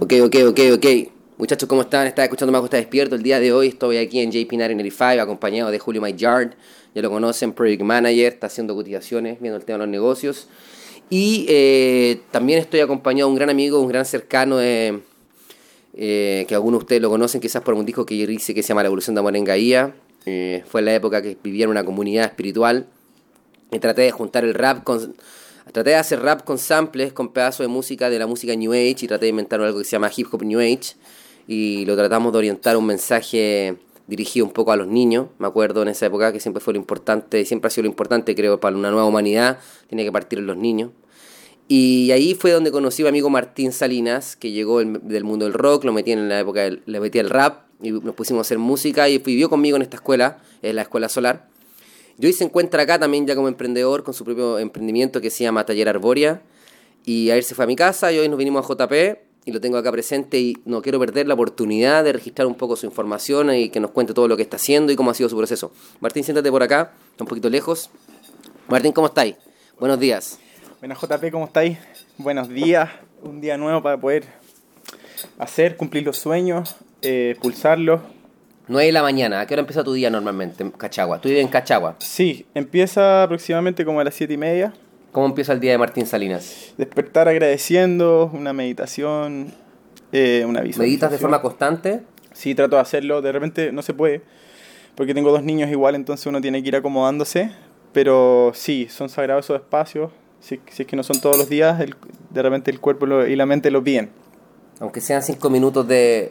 [0.00, 0.86] Ok, ok, ok, ok.
[1.38, 2.08] Muchachos, ¿cómo están?
[2.08, 3.14] Estaba escuchando Mago está despierto.
[3.14, 6.54] El día de hoy estoy aquí en JP 985 acompañado de Julio Yard.
[6.96, 10.48] Ya lo conocen, Project Manager, está haciendo cotizaciones, viendo el tema de los negocios.
[11.10, 15.00] Y eh, también estoy acompañado de un gran amigo, un gran cercano, eh,
[15.94, 18.70] que algunos de ustedes lo conocen quizás por un disco que yo hice que se
[18.70, 19.94] llama La Evolución de Amor en Gaía.
[20.26, 22.88] Eh, fue la época que vivía una comunidad espiritual.
[23.70, 25.14] Y traté de juntar el rap con
[25.72, 28.96] Traté de hacer rap con samples, con pedazos de música de la música New Age
[29.02, 30.96] y traté de inventar algo que se llama Hip Hop New Age
[31.46, 35.82] y lo tratamos de orientar un mensaje dirigido un poco a los niños, me acuerdo
[35.82, 38.76] en esa época que siempre fue lo importante, siempre ha sido lo importante creo para
[38.76, 40.90] una nueva humanidad, tiene que partir en los niños.
[41.68, 45.54] Y ahí fue donde conocí a mi amigo Martín Salinas, que llegó del mundo del
[45.54, 48.58] rock, lo metí en la época, le metí el rap y nos pusimos a hacer
[48.58, 51.46] música y vivió conmigo en esta escuela, en la Escuela Solar.
[52.20, 55.42] Y hoy se encuentra acá también ya como emprendedor con su propio emprendimiento que se
[55.42, 56.42] llama Taller Arboria.
[57.06, 58.92] Y ayer se fue a mi casa y hoy nos vinimos a JP
[59.46, 62.76] y lo tengo acá presente y no quiero perder la oportunidad de registrar un poco
[62.76, 65.30] su información y que nos cuente todo lo que está haciendo y cómo ha sido
[65.30, 65.72] su proceso.
[66.00, 67.88] Martín, siéntate por acá, un poquito lejos.
[68.68, 69.36] Martín, ¿cómo estáis?
[69.78, 70.38] Buenos días.
[70.80, 71.78] Buenas JP, ¿cómo estáis?
[72.18, 72.90] Buenos días,
[73.22, 74.24] un día nuevo para poder
[75.38, 78.02] hacer, cumplir los sueños, eh, pulsarlos
[78.70, 81.20] 9 de la mañana, ¿a qué hora empieza tu día normalmente en Cachagua?
[81.20, 81.96] ¿Tú vives en Cachagua?
[81.98, 84.72] Sí, empieza aproximadamente como a las 7 y media.
[85.10, 86.72] ¿Cómo empieza el día de Martín Salinas?
[86.78, 89.52] Despertar agradeciendo, una meditación,
[90.12, 90.86] eh, una visualización.
[90.86, 92.02] ¿Meditas de forma constante?
[92.32, 93.20] Sí, trato de hacerlo.
[93.20, 94.22] De repente no se puede,
[94.94, 97.50] porque tengo dos niños igual, entonces uno tiene que ir acomodándose.
[97.92, 100.12] Pero sí, son sagrados esos espacios.
[100.38, 103.72] Si, es que no son todos los días, de repente el cuerpo y la mente
[103.72, 104.10] lo piden.
[104.78, 106.30] Aunque sean cinco minutos de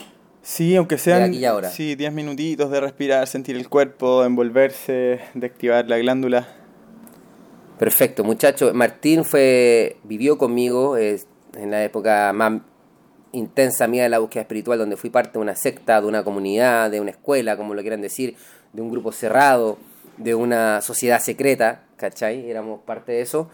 [0.49, 1.31] Sí, aunque sean
[1.71, 6.47] sí, 10 minutitos de respirar, sentir el cuerpo, envolverse, de activar la glándula.
[7.77, 8.73] Perfecto, muchacho.
[8.73, 11.19] Martín fue vivió conmigo en
[11.69, 12.61] la época más
[13.31, 16.89] intensa mía de la búsqueda espiritual, donde fui parte de una secta, de una comunidad,
[16.89, 18.35] de una escuela, como lo quieran decir,
[18.73, 19.77] de un grupo cerrado,
[20.17, 22.49] de una sociedad secreta, ¿cachai?
[22.49, 23.51] Éramos parte de eso.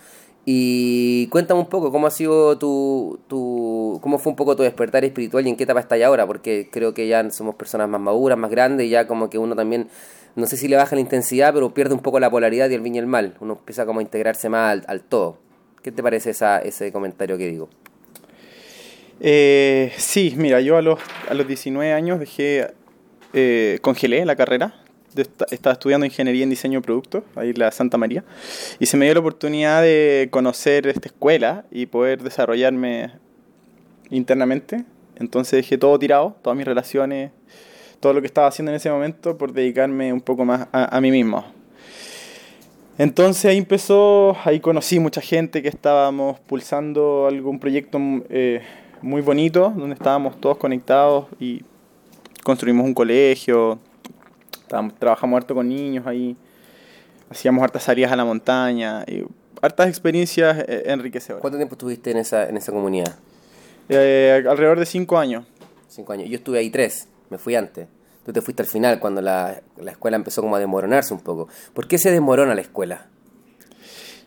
[0.47, 5.03] Y cuéntame un poco cómo ha sido tu, tu, cómo fue un poco tu despertar
[5.03, 8.37] espiritual y en qué etapa estás ahora, porque creo que ya somos personas más maduras,
[8.37, 9.89] más grandes, y ya como que uno también,
[10.35, 12.81] no sé si le baja la intensidad, pero pierde un poco la polaridad y el
[12.81, 13.35] bien y el mal.
[13.39, 15.39] Uno empieza como a integrarse más al, todo.
[15.81, 17.69] ¿Qué te parece esa, ese comentario que digo?
[19.19, 22.71] Eh, sí, mira, yo a los, a los 19 años dejé,
[23.33, 24.84] eh, congelé la carrera
[25.15, 28.23] estaba estudiando ingeniería en diseño de productos, ahí en la Santa María,
[28.79, 33.11] y se me dio la oportunidad de conocer esta escuela y poder desarrollarme
[34.09, 34.85] internamente.
[35.17, 37.31] Entonces dejé todo tirado, todas mis relaciones,
[37.99, 41.11] todo lo que estaba haciendo en ese momento por dedicarme un poco más a, mí
[41.11, 41.45] mismo.
[42.97, 47.99] Entonces ahí empezó, ahí conocí mucha gente que estábamos pulsando algún proyecto
[48.29, 48.61] eh,
[49.01, 51.63] muy bonito, donde estábamos todos conectados y
[52.43, 53.79] construimos un colegio,
[54.67, 56.35] trabajamos harto con niños ahí,
[57.29, 59.23] hacíamos hartas salidas a la montaña, y
[59.61, 61.41] hartas experiencias eh, enriquecedoras.
[61.41, 63.15] ¿Cuánto tiempo estuviste en esa, en esa comunidad?
[63.89, 65.45] Eh, alrededor de cinco años.
[65.87, 66.29] Cinco años.
[66.29, 67.87] Yo estuve ahí tres, me fui antes.
[68.25, 71.47] Tú te fuiste al final, cuando la, la escuela empezó como a desmoronarse un poco.
[71.73, 73.07] ¿Por qué se desmorona la escuela?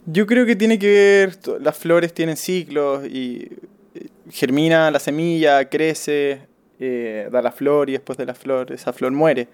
[0.06, 3.48] Yo creo que tiene que ver, las flores tienen ciclos y
[3.94, 6.46] eh, germina la semilla, crece,
[6.78, 9.48] da la flor y después de la flor, esa flor muere.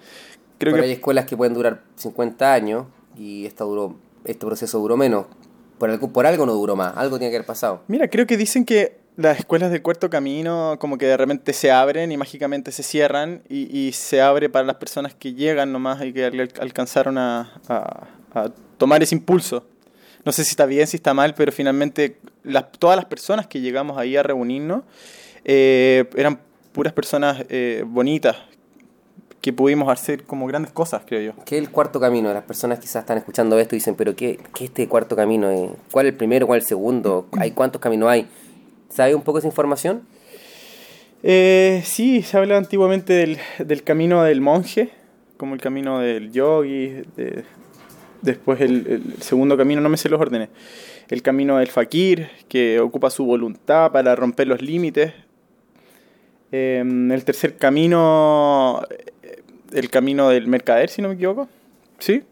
[0.59, 0.81] Creo que...
[0.81, 5.27] hay escuelas que pueden durar 50 años y esta duró, este proceso duró menos.
[5.79, 7.83] Por algo, por algo no duró más, algo tiene que haber pasado.
[7.89, 11.71] Mira, creo que dicen que las escuelas del cuarto camino como que de repente se
[11.71, 16.03] abren y mágicamente se cierran y, y se abre para las personas que llegan nomás
[16.05, 19.67] y que alcanzaron a, a, tomar ese impulso.
[20.25, 23.61] No sé si está bien, si está mal, pero finalmente las, todas las personas que
[23.61, 24.83] llegamos ahí a reunirnos
[25.45, 26.41] eh, eran
[26.73, 28.37] puras personas eh, bonitas,
[29.45, 31.45] que pudimos hacer como grandes cosas, creo yo.
[31.45, 32.33] ¿Qué es el cuarto camino?
[32.33, 35.77] Las personas quizás están escuchando esto y dicen, pero ¿qué, qué es este cuarto camino?
[35.91, 36.47] ¿Cuál es el primero?
[36.47, 37.27] ¿Cuál es el segundo?
[37.33, 38.27] ¿Hay cuántos caminos hay?
[38.89, 40.01] ¿Sabe un poco esa información?
[41.23, 44.89] Eh, sí, se habla antiguamente del, del, camino del monje,
[45.37, 47.03] como el camino del yogi,
[48.23, 50.49] después el, el, segundo camino, no me sé los órdenes,
[51.11, 55.13] el camino del fakir, que ocupa su voluntad para romper los límites.
[56.51, 58.81] Eh, el tercer camino
[59.73, 61.49] el camino del mercader, si no me equivoco.
[61.99, 62.23] ¿Sí?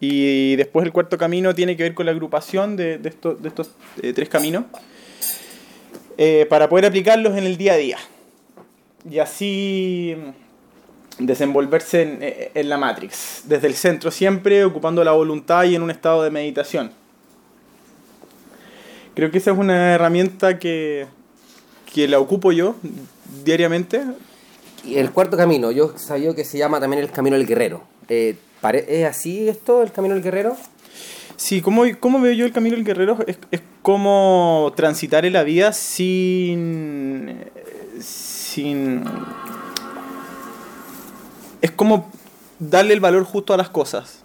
[0.00, 3.70] Y después el cuarto camino tiene que ver con la agrupación de, de, de estos
[4.02, 4.64] eh, tres caminos
[6.18, 7.98] eh, para poder aplicarlos en el día a día.
[9.10, 10.16] Y así
[11.18, 15.82] desenvolverse en, eh, en, la Matrix, desde el centro siempre, ocupando la voluntad y en
[15.82, 16.90] un estado de meditación.
[19.14, 21.06] Creo que esa es una herramienta que,
[21.92, 22.76] que la ocupo yo
[23.44, 24.02] diariamente.
[24.86, 27.82] Y el cuarto camino, yo sabía que se llama también el camino del guerrero.
[28.08, 28.36] Eh,
[28.88, 30.56] ¿Es así esto, el camino del guerrero?
[31.36, 33.18] Sí, ¿cómo, cómo veo yo el camino del guerrero?
[33.26, 37.36] Es, es como transitar en la vida sin.
[38.00, 39.04] sin.
[41.60, 42.10] Es como
[42.58, 44.20] darle el valor justo a las cosas.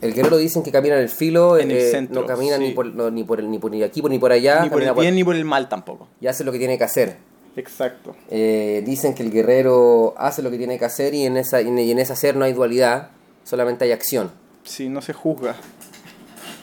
[0.00, 2.72] El guerrero dicen que camina en el filo, En el eh, centro, no camina ni,
[2.72, 4.92] por, no, ni, por el- ni por ni aquí ni por allá, ni por el
[4.94, 6.08] bien ni por el mal tampoco.
[6.20, 7.16] y hace lo que tiene que hacer.
[7.56, 8.16] Exacto.
[8.30, 11.68] Eh, dicen que el guerrero hace lo que tiene que hacer y en, esa, y
[11.68, 13.10] en- ese hacer no hay dualidad,
[13.44, 14.30] solamente hay acción.
[14.64, 15.54] Sí, no se juzga.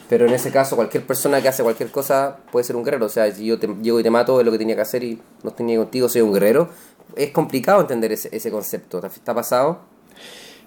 [0.08, 3.06] Pero en ese caso, cualquier persona que hace cualquier cosa puede ser un guerrero.
[3.06, 5.02] O sea, si yo te, llego y te mato, es lo que tenía que hacer
[5.02, 6.68] y no estoy ni contigo, soy un guerrero.
[7.16, 9.00] Es complicado entender ese, ese concepto.
[9.00, 9.80] ¿Te ¿Está pasado?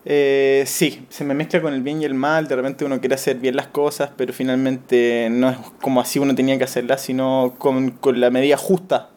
[0.06, 2.48] Eh, sí, se me mezcla con el bien y el mal.
[2.48, 6.34] De repente uno quiere hacer bien las cosas, pero finalmente no es como así uno
[6.34, 9.10] tenía que hacerlas, sino con, con la medida justa.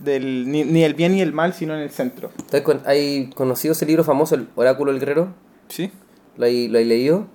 [0.00, 2.30] Del, ni, ni el bien ni el mal, sino en el centro.
[2.50, 5.28] ¿Te has con- ¿Hay conocido ese libro famoso, El Oráculo del Guerrero?
[5.68, 5.90] ¿Sí?
[6.36, 7.26] ¿Lo hay, lo hay leído?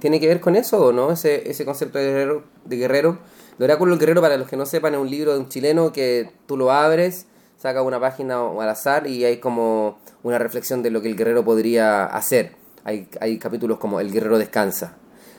[0.00, 1.12] ¿Tiene que ver con eso o no?
[1.12, 3.18] Ese, ese concepto de guerrero, de guerrero.
[3.58, 5.92] El oráculo del guerrero, para los que no sepan, es un libro de un chileno
[5.92, 7.26] que tú lo abres,
[7.56, 11.16] saca una página o al azar y hay como una reflexión de lo que el
[11.16, 12.56] guerrero podría hacer.
[12.82, 14.96] Hay, hay capítulos como El guerrero descansa.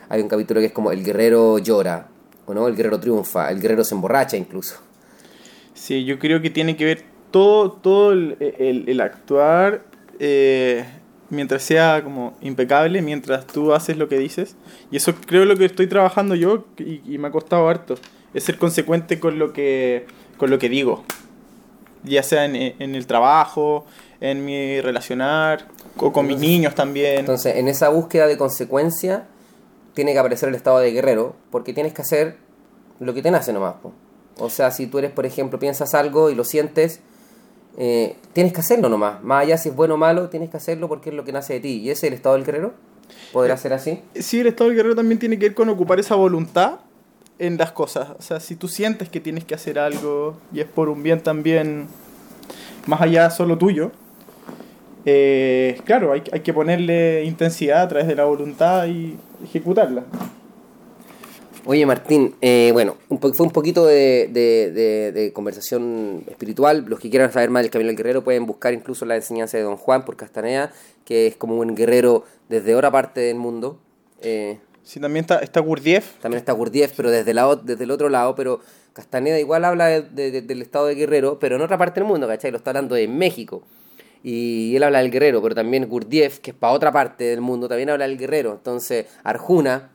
[0.07, 2.07] Hay un capítulo que es como El guerrero llora.
[2.45, 2.67] ¿O no?
[2.67, 3.49] El guerrero triunfa.
[3.51, 4.75] El guerrero se emborracha incluso.
[5.81, 9.81] Sí, yo creo que tiene que ver todo, todo el, el- el actuar
[10.19, 10.85] eh,
[11.31, 14.55] mientras sea como impecable, mientras tú haces lo que dices.
[14.91, 17.95] Y eso creo lo que estoy trabajando yo y, y me ha costado harto.
[18.35, 20.05] Es ser consecuente con lo que,
[20.37, 21.03] con lo que digo.
[22.03, 23.85] Ya sea en, en el trabajo,
[24.19, 25.65] en mi relacionar,
[25.97, 27.21] o con mis niños también.
[27.21, 29.25] Entonces, en esa búsqueda de consecuencia,
[29.95, 32.37] tiene que aparecer el estado de guerrero, porque tienes que hacer
[32.99, 33.75] lo que te nace nomás.
[33.81, 33.93] po.
[34.37, 36.99] O sea, si tú eres, por ejemplo, piensas algo y lo sientes,
[37.77, 39.23] eh, tienes que hacerlo nomás.
[39.23, 41.53] Más allá si es bueno o malo, tienes que hacerlo porque es lo que nace
[41.53, 41.79] de ti.
[41.79, 42.73] ¿Y ese es el estado del guerrero?
[43.33, 43.99] ¿Podrá ser así?
[44.15, 46.79] Sí, el estado del guerrero también tiene que ver con ocupar esa voluntad
[47.39, 48.09] en las cosas.
[48.17, 51.21] O sea, si tú sientes que tienes que hacer algo y es por un bien
[51.21, 51.87] también
[52.85, 53.91] más allá solo tuyo,
[55.05, 60.03] eh, claro, hay, hay que ponerle intensidad a través de la voluntad y ejecutarla.
[61.65, 66.85] Oye Martín, eh, bueno, un po- fue un poquito de, de- de- de conversación espiritual.
[66.87, 69.63] Los que quieran saber más del Camino del Guerrero pueden buscar incluso la enseñanza de
[69.63, 70.71] Don Juan por Castaneda,
[71.05, 73.79] que es como un guerrero desde otra parte del mundo.
[74.21, 76.15] Eh, Sí, también está, está Gurdjieff.
[76.19, 78.59] también está Gurdjieff, pero desde, la, desde el otro lado, pero
[78.93, 82.09] Castaneda igual habla de- de- de- del estado de guerrero, pero en otra parte del
[82.09, 82.49] mundo, ¿cachai?
[82.49, 83.61] Lo está hablando de México.
[84.23, 87.67] Y él habla del guerrero, pero también Gurdjieff, que es para otra parte del mundo,
[87.67, 88.51] también habla del guerrero.
[88.53, 89.91] Entonces, Arjuna,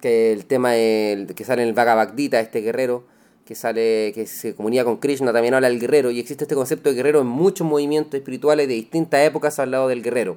[0.00, 3.04] que el tema del- que sale en el Bhagavad este guerrero,
[3.44, 6.90] que sale, que se comunica con Krishna, también habla del guerrero, y existe este concepto
[6.90, 10.36] de guerrero en muchos movimientos espirituales de distintas épocas ha hablado del guerrero,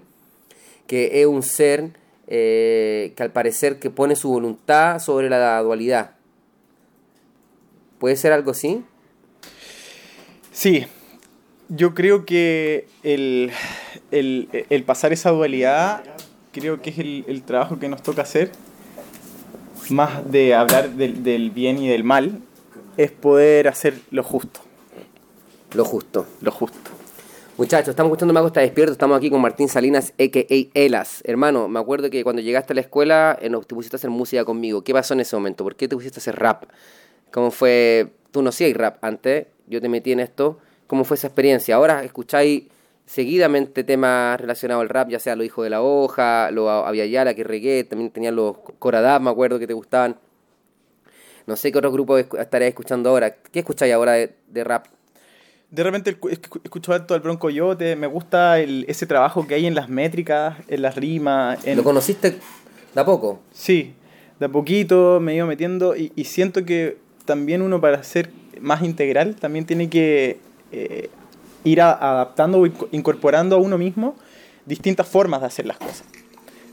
[0.88, 1.92] que es un ser
[2.28, 6.12] eh, que al parecer que pone su voluntad sobre la dualidad.
[8.00, 8.84] ¿Puede ser algo así?
[10.54, 10.86] Sí,
[11.68, 13.52] yo creo que el,
[14.12, 16.04] el, el pasar esa dualidad,
[16.54, 18.52] creo que es el, el trabajo que nos toca hacer,
[19.92, 22.40] más de hablar del, del bien y del mal,
[22.98, 24.60] es poder hacer lo justo,
[25.74, 26.26] Lo justo.
[26.42, 26.92] lo justo.
[27.58, 28.92] Muchachos, estamos escuchando Mago está despierto.
[28.94, 30.70] Estamos aquí con Martín Salinas, a.k.a.
[30.74, 31.22] Elas.
[31.26, 34.10] Hermano, me acuerdo que cuando llegaste a la escuela eh, no, te pusiste a hacer
[34.10, 34.84] música conmigo.
[34.84, 35.64] ¿Qué pasó en ese momento?
[35.64, 36.64] ¿Por qué te pusiste a hacer rap?
[37.32, 38.08] ¿Cómo fue?
[38.32, 40.58] Tú no hacías rap antes, yo te metí en esto.
[40.88, 41.76] ¿Cómo fue esa experiencia?
[41.76, 42.64] Ahora escucháis
[43.12, 47.44] seguidamente temas relacionados al rap, ya sea Los Hijos de la Hoja, lo Aviala, que
[47.44, 50.16] reggae, también tenían los Coradab, me acuerdo que te gustaban.
[51.46, 53.36] No sé qué otros grupos escu- estaréis escuchando ahora.
[53.52, 54.86] ¿Qué escucháis ahora de, de rap?
[55.70, 59.56] De repente escu- escu- escucho alto al Bronco Yote, me gusta el, ese trabajo que
[59.56, 62.38] hay en las métricas, en las rimas, en, ¿Lo conociste
[62.94, 63.42] de a poco?
[63.52, 63.94] Sí,
[64.40, 68.30] de a poquito me iba metiendo y, y siento que también uno para ser
[68.62, 70.40] más integral también tiene que
[70.72, 71.10] eh,
[71.64, 74.16] ir a- adaptando o inco- incorporando a uno mismo
[74.66, 76.04] distintas formas de hacer las cosas.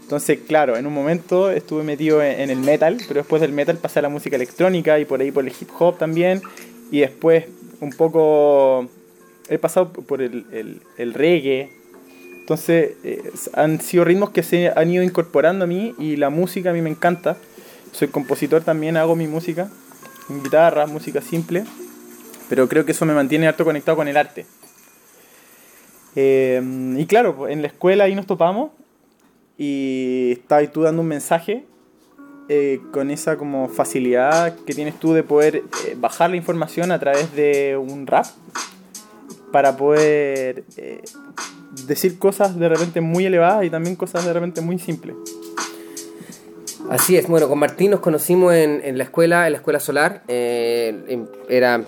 [0.03, 3.77] Entonces, claro, en un momento estuve metido en, en el metal, pero después del metal
[3.77, 6.41] pasé a la música electrónica y por ahí por el hip hop también.
[6.91, 7.45] Y después
[7.81, 8.89] un poco
[9.51, 11.71] he pasado por el, el- el reggae.
[12.41, 16.71] Entonces, eh, han sido ritmos que se han ido incorporando a mí y la música
[16.71, 17.37] a mí me encanta.
[17.93, 19.69] Soy compositor también, hago mi música,
[20.29, 21.65] guitarra, música simple,
[22.49, 24.47] pero creo que eso me mantiene harto conectado con el arte.
[26.17, 26.61] Eh,
[26.97, 28.71] y claro, en la escuela ahí nos topamos
[29.57, 31.65] y estabas tú dando un mensaje
[32.49, 36.99] eh, con esa como facilidad que tienes tú de poder eh, bajar la información a
[36.99, 38.27] través de un rap
[39.53, 40.65] para poder
[41.87, 45.17] decir cosas de repente muy elevadas y también cosas de repente muy simples.
[46.91, 50.23] Así es, bueno, con Martín nos conocimos en, en la escuela, en la escuela solar.
[50.29, 51.85] era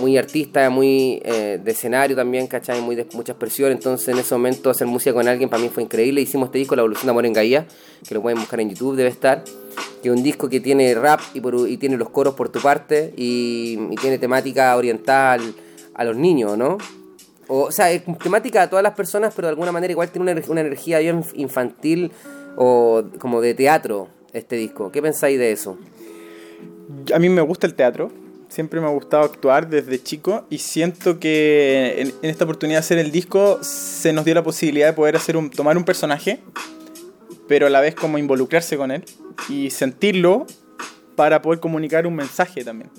[0.00, 2.80] muy artista, muy eh, de escenario también, ¿cachai?
[2.80, 3.70] Muy de mucha expresión.
[3.70, 6.20] Entonces, en ese momento, hacer música con alguien para mí fue increíble.
[6.20, 7.66] Hicimos este disco, La Evolución de Amor en Gaía,
[8.06, 9.44] que lo pueden buscar en YouTube, debe estar.
[10.02, 13.76] Que es un disco que tiene rap y, tiene los coros por tu parte y,
[14.00, 15.40] tiene temática oriental
[15.94, 16.78] a los niños, ¿no?
[17.48, 20.42] O, sea, es temática a todas las personas, pero de alguna manera igual tiene una,
[20.48, 22.12] una energía bien infantil
[22.56, 24.90] o como de teatro este disco.
[24.92, 25.76] ¿Qué pensáis de eso?
[27.12, 28.10] A mí me gusta el teatro,
[28.50, 32.98] siempre me ha gustado actuar desde chico y siento que en, esta oportunidad de hacer
[32.98, 36.40] el disco se nos dio la posibilidad de poder hacer un, tomar un personaje,
[37.48, 39.04] pero a la vez como involucrarse con él
[39.48, 40.46] y sentirlo
[41.14, 42.90] para poder comunicar un mensaje también.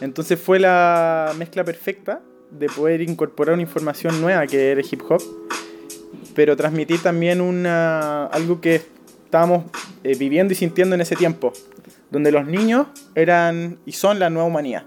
[0.00, 5.22] Entonces fue la mezcla perfecta de poder incorporar una información nueva que era hip hop,
[6.34, 8.82] pero transmitir también una, algo que
[9.24, 9.64] estábamos
[10.02, 11.52] eh, viviendo y sintiendo en ese tiempo,
[12.14, 14.84] donde los niños eran y son la nueva humanidad.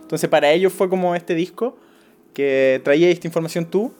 [0.00, 1.76] Entonces para ellos fue como este disco
[2.32, 3.92] que traía esta información tú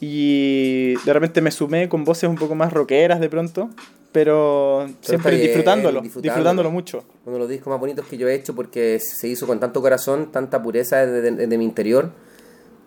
[0.00, 3.70] y de repente me sumé con voces un poco más rockeras de pronto,
[4.12, 6.22] pero siempre bien, disfrutándolo, disfrutándolo.
[6.22, 7.04] disfrutándolo mucho.
[7.24, 9.80] uno de los discos más bonitos que yo he hecho porque se hizo con tanto
[9.82, 12.12] corazón, tanta pureza de, de- de mi interior,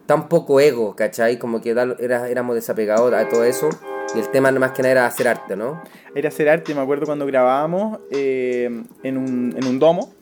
[0.06, 1.38] tan poco ego, ¿cachai?
[1.38, 3.70] Como que era, éramos desapegados a todo eso
[4.16, 5.82] y el tema más que nada era hacer arte, ¿no?
[6.16, 8.70] Era hacer arte, me acuerdo cuando grabábamos eh,
[9.04, 10.13] en, un, en un domo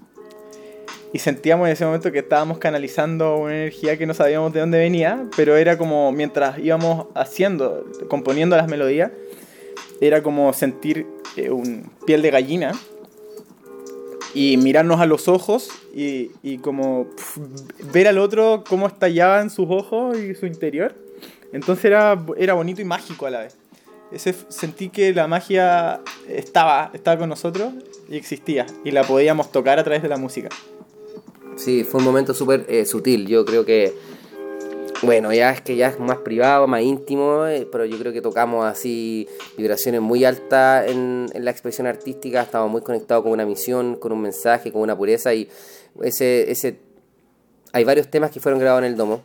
[1.13, 4.77] y sentíamos en ese momento que estábamos canalizando una energía que no sabíamos de dónde
[4.77, 9.11] venía, pero era como mientras íbamos haciendo, componiendo las melodías,
[10.01, 12.73] era como sentir eh, un piel de gallina
[14.33, 17.07] y mirarnos a los ojos y, como
[17.91, 20.93] ver al otro cómo estallaban sus ojos y su interior.
[21.53, 23.57] Entonces era, era bonito y mágico a la vez.
[24.11, 27.73] Ese, sentí que la magia estaba, estaba con nosotros
[28.09, 30.49] y existía y la podíamos tocar a través de la música.
[31.57, 33.27] Sí, fue un momento súper eh, sutil.
[33.27, 33.93] Yo creo que,
[35.01, 38.21] bueno, ya es que ya es más privado, más íntimo, eh, pero yo creo que
[38.21, 42.41] tocamos así vibraciones muy altas en, en la expresión artística.
[42.41, 45.49] Estamos muy conectados con una misión, con un mensaje, con una pureza y
[46.01, 46.79] ese, ese,
[47.73, 49.21] hay varios temas que fueron grabados en el domo.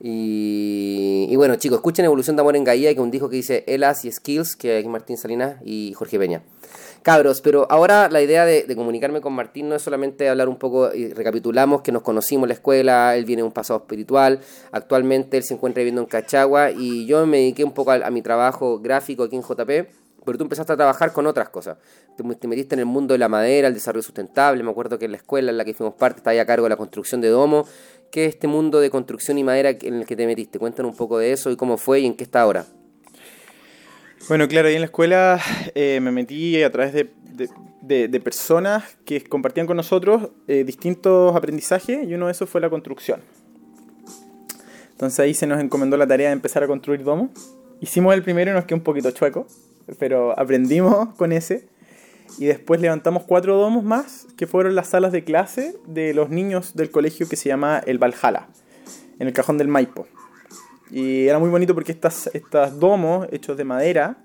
[0.00, 4.04] Y, bueno, chicos, escuchen Evolución de Amor en Gaía, que un disco que dice Elas
[4.04, 6.42] y Skills, que es Martín Salinas y Jorge Peña.
[7.04, 10.92] Cabros, pero ahora la idea de, comunicarme con Martín no es solamente hablar un poco,
[10.94, 14.40] y recapitulamos que nos conocimos en la escuela, él viene de un pasado espiritual,
[14.72, 18.22] actualmente él se encuentra viviendo en Cachagua y yo me dediqué un poco a, mi
[18.22, 19.68] trabajo gráfico aquí en JP,
[20.24, 21.76] pero tú empezaste a trabajar con otras cosas.
[22.16, 25.04] Te, te metiste en el mundo de la madera, el desarrollo sustentable, me acuerdo que
[25.04, 27.28] en la escuela en la que fuimos parte estaba a cargo de la construcción de
[27.28, 27.66] domo.
[28.14, 30.60] ¿Qué es este mundo de construcción y madera en el que te metiste?
[30.60, 32.64] Cuéntanos un poco de eso y cómo fue y en qué está ahora.
[34.28, 35.40] Bueno, claro, ahí en la escuela
[35.74, 42.14] eh, me metí a través de personas que compartían con nosotros eh, distintos aprendizajes y
[42.14, 43.20] uno de esos fue la construcción.
[44.92, 47.30] Entonces ahí se nos encomendó la tarea de empezar a construir domos.
[47.80, 49.48] Hicimos el primero y nos quedó un poquito chueco,
[49.98, 51.66] pero aprendimos con ese.
[52.38, 56.74] Y después levantamos cuatro domos más, que fueron las salas de clase de los niños
[56.74, 58.48] del colegio que se llama el Valhalla,
[59.18, 60.06] en el cajón del Maipo.
[60.90, 64.18] Y era muy bonito porque estas, estas domos hechos de madera,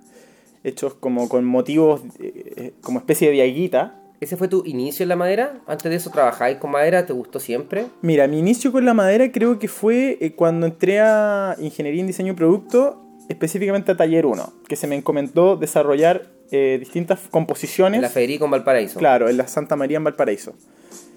[0.63, 3.95] hechos como con motivos, eh, eh, como especie de diaguita.
[4.19, 5.61] ¿Ese fue tu inicio en la madera?
[5.65, 7.05] ¿Antes de eso trabajáis con madera?
[7.05, 7.85] ¿Te gustó siempre?
[8.01, 12.07] Mira, mi inicio con la madera creo que fue eh, cuando entré a Ingeniería en
[12.07, 17.99] Diseño y Producto, específicamente a Taller 1, que se me encomendó desarrollar eh, distintas composiciones.
[17.99, 18.99] En la Federico en Valparaíso.
[18.99, 20.55] Claro, en la Santa María en Valparaíso.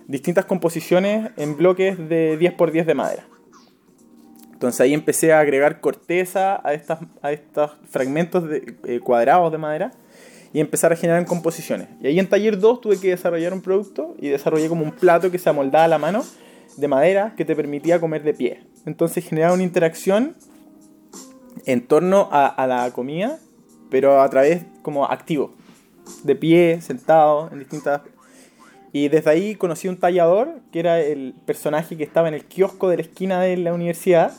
[0.06, 3.26] Distintas composiciones en bloques de 10 por 10 de madera.
[4.52, 9.58] Entonces ahí empecé a agregar corteza a, estas, a estos fragmentos de, eh, cuadrados de
[9.58, 9.92] madera
[10.52, 11.88] y empezar a generar composiciones.
[12.02, 15.30] Y ahí en taller 2 tuve que desarrollar un producto y desarrollé como un plato
[15.30, 16.24] que se amoldaba a la mano
[16.76, 18.62] de madera que te permitía comer de pie.
[18.84, 20.36] Entonces generaba una interacción
[21.66, 23.38] en torno a, a la comida,
[23.90, 25.52] pero a través como activo,
[26.24, 28.02] de pie, sentado, en distintas...
[28.94, 32.90] Y desde ahí conocí un tallador, que era el personaje que estaba en el kiosco
[32.90, 34.34] de la esquina de la universidad,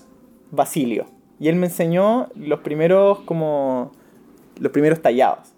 [0.52, 1.08] Basilio.
[1.40, 3.92] Y él me enseñó los primeros como...
[4.60, 5.54] los primeros tallados.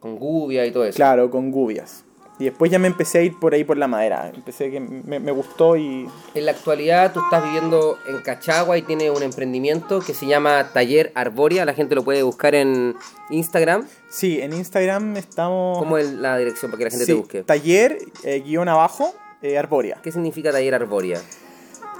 [0.00, 0.96] Con gubia y todo eso.
[0.96, 2.04] Claro, con gubias.
[2.44, 4.30] Y después ya me empecé a ir por ahí por la madera.
[4.34, 6.06] Empecé que me, me gustó y.
[6.34, 10.72] En la actualidad tú estás viviendo en Cachagua y tienes un emprendimiento que se llama
[10.74, 11.64] Taller Arboria.
[11.64, 12.96] La gente lo puede buscar en
[13.30, 13.88] Instagram.
[14.10, 15.78] Sí, en Instagram estamos.
[15.78, 17.42] ¿Cómo es la dirección para que la gente Sí, te busque?
[17.44, 19.96] Taller, eh, guion abajo, eh, Arboria.
[20.02, 21.22] ¿Qué significa Taller Arboria?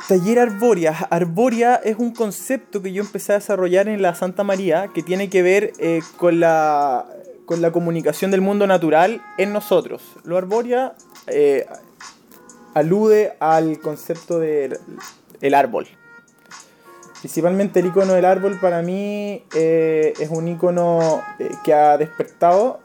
[0.08, 0.90] Taller Arboria.
[1.08, 5.30] Arboria es un concepto que yo empecé a desarrollar en la Santa María que tiene
[5.30, 7.06] que ver eh, con, la,
[7.46, 10.02] con la comunicación del mundo natural en nosotros.
[10.24, 10.94] Lo Arboria
[11.26, 11.66] eh,
[12.74, 14.78] alude al concepto del
[15.40, 15.86] el árbol.
[17.20, 22.80] Principalmente el icono del árbol para mí eh, es un icono eh, que ha despertado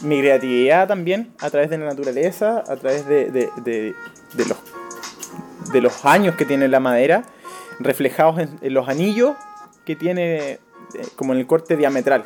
[0.00, 3.50] mi creatividad también a través de la naturaleza, a través de,
[5.82, 7.22] los, años que tiene la madera,
[7.78, 9.34] reflejados en, los anillos
[9.84, 10.60] que tiene
[11.14, 12.24] como en el corte diametral.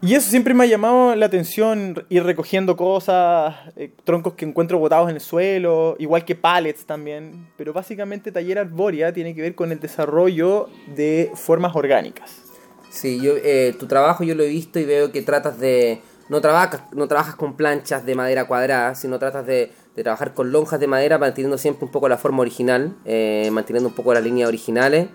[0.00, 4.78] Y eso siempre me ha llamado la atención, ir recogiendo cosas, eh, troncos que encuentro
[4.78, 7.48] botados en el suelo, igual que pallets también.
[7.56, 12.42] Pero básicamente Taller Arboria tiene que ver con el desarrollo de formas orgánicas.
[12.90, 16.00] Sí, yo, eh, tu trabajo yo lo he visto y veo que tratas de...
[16.28, 20.78] No trabajas, no trabajas con planchas de madera cuadrada, sino tratas de, trabajar con lonjas
[20.78, 24.46] de madera manteniendo siempre un poco la forma original, eh, manteniendo un poco las líneas
[24.46, 25.08] originales,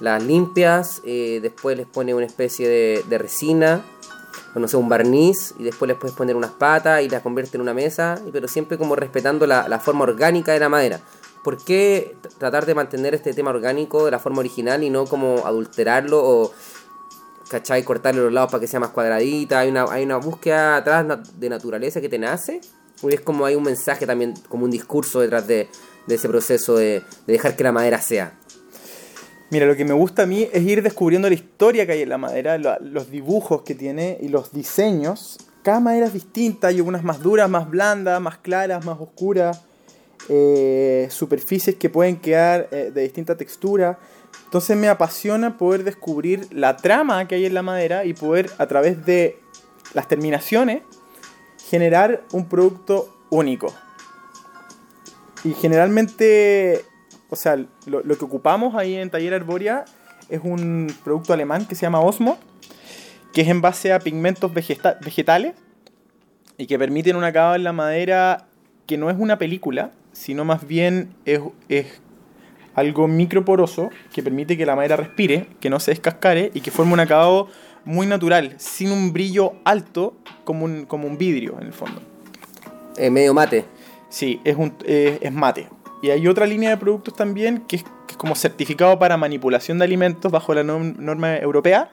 [0.00, 3.84] las limpias, eh, después les pone una especie de resina,
[4.60, 7.62] no sé, un barniz, y después les puedes poner unas patas y las convierte en
[7.62, 11.00] una mesa, y- pero siempre como respetando la, forma orgánica de la madera.
[11.42, 15.44] ¿Por qué tratar de mantener este tema orgánico de la forma original y no como
[15.44, 16.52] adulterarlo o
[17.50, 17.82] ¿cachai?
[17.84, 19.58] Cortarle los lados para que sea más cuadradita.
[19.58, 21.04] Hay una, hay una búsqueda atrás
[21.38, 22.62] de naturaleza que te nace.
[23.02, 25.68] O es como hay un mensaje también, como un discurso detrás de,
[26.08, 28.38] ese proceso de dejar que la madera sea.
[29.50, 32.08] Mira, lo que me gusta a mí es ir descubriendo la historia que hay en
[32.08, 35.38] la madera, los dibujos que tiene y los diseños.
[35.62, 39.62] Cada madera es distinta, hay unas más duras, más blandas, más claras, más oscuras,
[40.28, 43.98] eh, superficies que pueden quedar eh, de distinta textura.
[44.44, 48.66] Entonces me apasiona poder descubrir la trama que hay en la madera y poder a
[48.66, 49.38] través de
[49.92, 50.82] las terminaciones
[51.68, 53.72] generar un producto único.
[55.44, 56.84] Y generalmente,
[57.34, 59.84] o sea, lo, lo que ocupamos ahí en Taller Arboria
[60.28, 62.38] es un producto alemán que se llama Osmo,
[63.32, 65.54] que es en base a pigmentos vegeta- vegetales
[66.56, 68.46] y que permiten un acabado en la madera
[68.86, 72.00] que no es una película, sino más bien es, es
[72.74, 76.92] algo microporoso que permite que la madera respire, que no se descascare y que forme
[76.92, 77.48] un acabado
[77.84, 82.00] muy natural, sin un brillo alto como un, como un vidrio en el fondo.
[82.96, 83.64] Eh, medio mate.
[84.08, 85.68] Sí, es, un, eh, es mate.
[86.04, 89.78] Y hay otra línea de productos también que es, que es como certificado para manipulación
[89.78, 91.90] de alimentos bajo la norm- norma europea,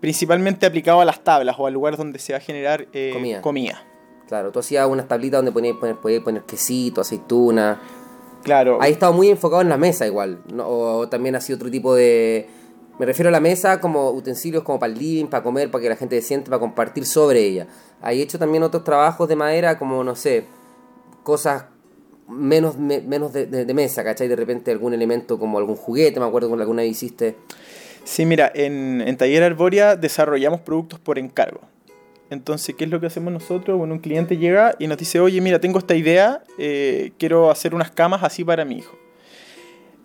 [0.00, 3.40] principalmente aplicado a las tablas o a lugares donde se va a generar eh, Comida.
[3.42, 3.82] comida.
[4.26, 7.80] Claro, tú hacías unas tablitas donde ponías poner, podías poner quesito, aceituna.
[8.42, 10.42] Claro, Ahí estaba muy enfocado en la mesa igual.
[10.52, 10.66] ¿no?
[10.68, 12.48] O también ha sido otro tipo de...
[12.98, 15.88] Me refiero a la mesa como utensilios como para el living, para comer, para que
[15.90, 17.68] la gente se siente, para compartir sobre ella.
[18.02, 20.44] Hay hecho también otros trabajos de madera como, no sé,
[21.22, 21.66] cosas
[22.28, 24.28] menos, me- menos de, de- de mesa, ¿cachai?
[24.28, 27.36] De repente algún elemento como algún juguete, me acuerdo con alguna vez hiciste.
[28.04, 31.60] Sí, mira, en, en Taller Arboria desarrollamos productos por encargo.
[32.30, 33.78] Entonces, ¿qué es lo que hacemos nosotros?
[33.78, 37.74] Bueno, un cliente llega y nos dice, oye, mira, tengo esta idea, eh, quiero hacer
[37.74, 38.96] unas camas así para mi hijo.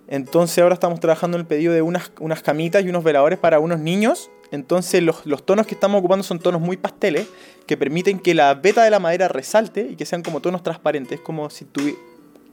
[0.07, 3.59] Entonces ahora estamos trabajando en el pedido de unas, unas camitas y unos veladores para
[3.59, 4.29] unos niños.
[4.51, 7.27] Entonces los, los tonos que estamos ocupando son tonos muy pasteles
[7.65, 11.21] que permiten que la veta de la madera resalte y que sean como tonos transparentes,
[11.21, 11.81] como si tú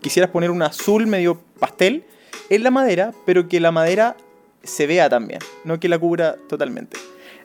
[0.00, 2.04] quisieras poner un azul medio pastel
[2.50, 4.16] en la madera, pero que la madera
[4.62, 6.96] se vea también, no que la cubra totalmente.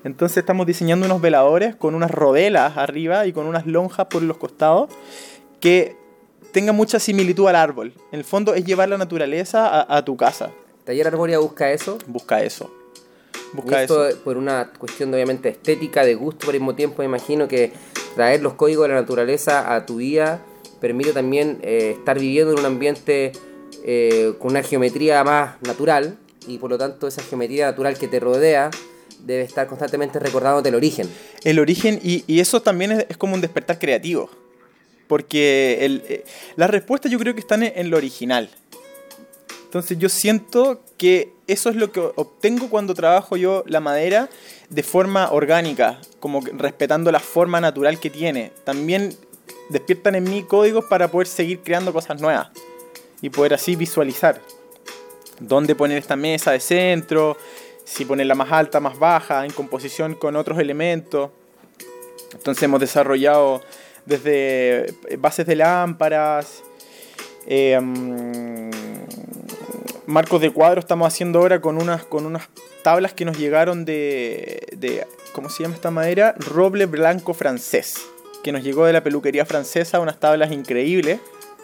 [0.04, 4.38] Entonces estamos diseñando unos veladores con unas rodelas arriba y con unas lonjas por los
[4.38, 4.90] costados
[5.60, 5.96] que
[6.52, 7.94] tengan mucha similitud al árbol.
[8.12, 10.52] En el fondo es llevar la naturaleza a, a tu casa.
[10.84, 11.98] Taller Arboria busca eso.
[12.08, 12.70] Busca eso.
[13.54, 14.20] Y Busca esto eso.
[14.24, 17.72] por una cuestión de obviamente estética, de gusto, pero al mismo tiempo me imagino que
[18.16, 20.42] traer los códigos de la naturaleza a tu vida
[20.84, 23.32] permite también eh, estar viviendo en un ambiente
[23.86, 28.20] eh, con una geometría más natural y por lo tanto esa geometría natural que te
[28.20, 28.70] rodea
[29.26, 31.10] debe estar constantemente recordándote el origen.
[31.46, 34.30] El origen, y, eso también es, como un despertar creativo.
[35.08, 36.26] Porque el, eh,
[36.58, 38.50] las respuestas yo creo que están en, lo original.
[39.64, 44.30] Entonces yo siento que eso es lo que obtengo cuando trabajo yo la madera
[44.70, 48.52] de forma orgánica, como respetando la forma natural que tiene.
[48.66, 49.16] También
[49.70, 52.50] despiertan en mí códigos para poder seguir creando cosas nuevas
[53.22, 54.42] y poder así visualizar
[55.40, 57.38] dónde poner esta mesa de centro,
[57.84, 61.32] si ponerla más alta, más baja, en composición con otros elementos.
[62.34, 63.62] Entonces hemos desarrollado
[64.06, 66.64] desde bases de lámparas,
[67.46, 68.72] eh, mm,
[70.06, 72.50] marcos de cuadro estamos haciendo ahora con unas, con unas
[72.84, 76.36] tablas que nos llegaron de, de, ¿cómo se llama esta madera?
[76.38, 77.96] Roble blanco francés,
[78.44, 81.20] que nos llegó de la peluquería francesa, unas tablas increíbles.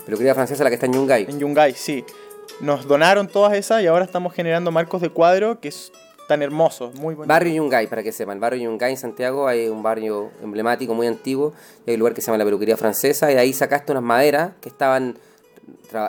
[0.05, 1.25] Peluquería francesa la que está en Yungay.
[1.29, 2.03] En Yungay, sí.
[2.61, 5.91] Nos donaron todas esas y ahora estamos generando marcos de cuadro que es
[6.27, 7.27] tan hermosos, muy bonitos.
[7.27, 8.39] Barrio Yungay, para que sepan.
[8.39, 11.53] Barrio Yungay en Santiago hay un barrio emblemático muy antiguo
[11.85, 14.03] y hay un lugar que se llama la peluquería francesa y de ahí sacaste unas
[14.03, 15.17] maderas que estaban,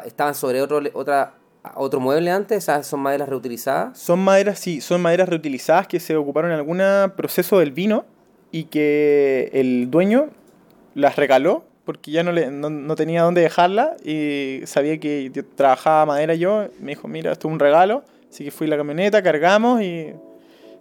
[0.05, 1.35] estaban sobre otro, otra,
[1.75, 3.99] otro mueble antes, esas son maderas reutilizadas.
[3.99, 6.83] Son maderas, sí, son maderas reutilizadas que se ocuparon en algún
[7.17, 8.05] proceso del vino
[8.53, 10.29] y que el dueño
[10.95, 15.45] las regaló porque ya no, le, no, no tenía dónde dejarla y sabía que yo
[15.45, 16.69] trabajaba madera yo.
[16.81, 18.05] Me dijo, mira, esto es un regalo.
[18.31, 20.13] Así que fui a la camioneta, cargamos y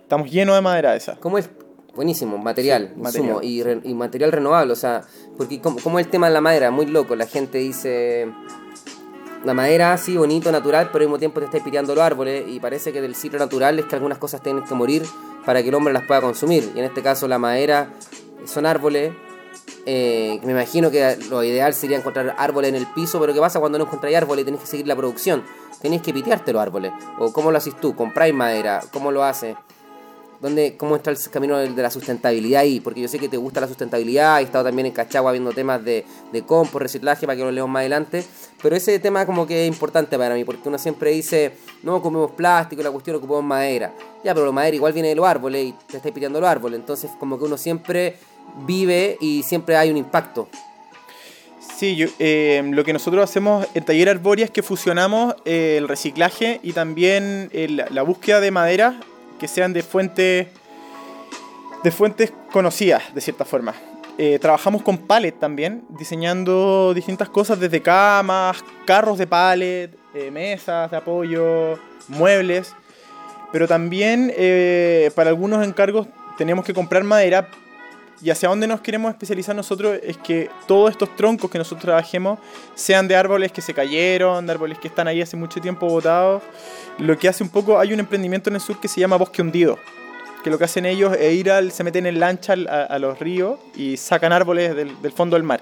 [0.02, 1.16] estamos llenos de madera esa.
[1.16, 1.50] ¿Cómo es?
[1.96, 5.02] Buenísimo, material, Sí, y, re- y material renovable, o sea,
[5.36, 8.28] porque como, como el tema de la madera, muy loco, la gente dice,
[9.44, 12.60] la madera sí, bonito, natural, pero al mismo tiempo te está piteando los árboles y
[12.60, 15.02] parece que del ciclo natural es que algunas cosas tienen que morir
[15.46, 17.90] para que el hombre las pueda consumir, y en este caso la madera
[18.46, 19.12] son árboles,
[19.86, 23.60] eh, me imagino que lo ideal sería encontrar árboles en el piso, pero ¿qué pasa
[23.60, 25.44] cuando no encontráis árboles y tenés que seguir la producción?
[25.82, 29.56] Tenés que pitearte los árboles, o cómo lo haces tú, compráis madera, cómo lo haces.
[30.42, 32.80] ¿Dónde, ¿Cómo está el camino de la sustentabilidad ahí?
[32.80, 35.84] Porque yo sé que te gusta la sustentabilidad, he estado también en Cachagua viendo temas
[35.84, 38.24] de, de compost, reciclaje, para que lo leamos más adelante.
[38.62, 42.32] Pero ese tema como que es importante para mí, porque uno siempre dice, no comemos
[42.32, 43.94] plástico, la cuestión ocupamos madera.
[44.24, 46.80] Ya, pero la madera igual viene de los árboles y te estáis piteando los árboles.
[46.80, 48.18] Entonces como que uno siempre
[48.66, 50.48] vive y siempre hay un impacto.
[51.78, 56.60] Sí, eh, lo que nosotros hacemos en Taller Arboria es que fusionamos eh, el reciclaje
[56.62, 58.96] y también el- la búsqueda de maderas
[59.40, 60.48] que sean de fuentes
[61.84, 63.74] de fuentes conocidas, de cierta forma.
[64.18, 70.92] Eh, trabajamos con pallet también, diseñando distintas cosas desde camas, carros de pallet, eh, mesas
[70.92, 72.76] de apoyo, muebles.
[73.54, 76.08] Pero también eh, para algunos encargos
[76.38, 77.48] tenemos que comprar madera,
[78.22, 82.40] y hacia dónde nos queremos especializar nosotros es que todos estos troncos que nosotros trabajemos
[82.76, 86.44] sean de árboles que se cayeron, de árboles que están ahí hace mucho tiempo botados.
[86.98, 89.42] Lo que hace un poco, hay un emprendimiento en el sur que se llama Bosque
[89.42, 89.78] Hundido,
[90.44, 93.20] que lo que hacen ellos es ir al, se meten en lancha a, a los
[93.20, 95.62] ríos y sacan árboles del fondo del mar.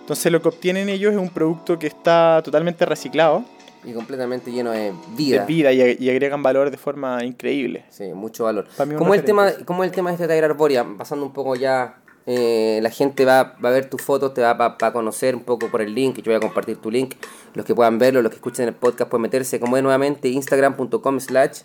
[0.00, 3.44] Entonces lo que obtienen ellos es un producto que está totalmente reciclado,
[3.84, 5.44] Y completamente lleno de de vida.
[5.44, 7.84] vida y, y agregan valor de forma increíble.
[7.90, 8.66] Sí, mucho valor.
[8.76, 9.52] ¿Cómo el, tema.
[9.64, 10.86] ¿Cómo el tema de este taller Arboria?
[10.96, 14.76] Pasando un poco ya, eh, la gente va, va a ver tus fotos, te va
[14.80, 17.14] a conocer un poco por el link, yo voy a compartir tu link.
[17.54, 21.20] Los que puedan verlo, los que escuchen el podcast pueden meterse, como es nuevamente, instagram.com
[21.20, 21.60] slash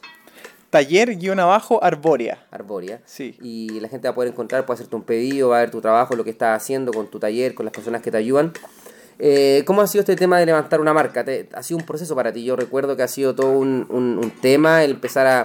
[0.74, 2.48] Taller-arbórea.
[2.50, 3.02] Arboria.
[3.06, 3.38] Sí.
[3.44, 5.82] Y la gente va a poder encontrar, puede hacerte un pedido, va a ver tu
[5.82, 8.54] trabajo, lo que estás haciendo con tu taller, con las personas que te ayudan.
[9.26, 11.24] Eh, ¿Cómo ha sido este tema de levantar una marca?
[11.24, 12.44] ¿Te- ¿Ha sido un proceso para ti?
[12.44, 15.44] Yo recuerdo que ha sido todo un, un- un tema el empezar a...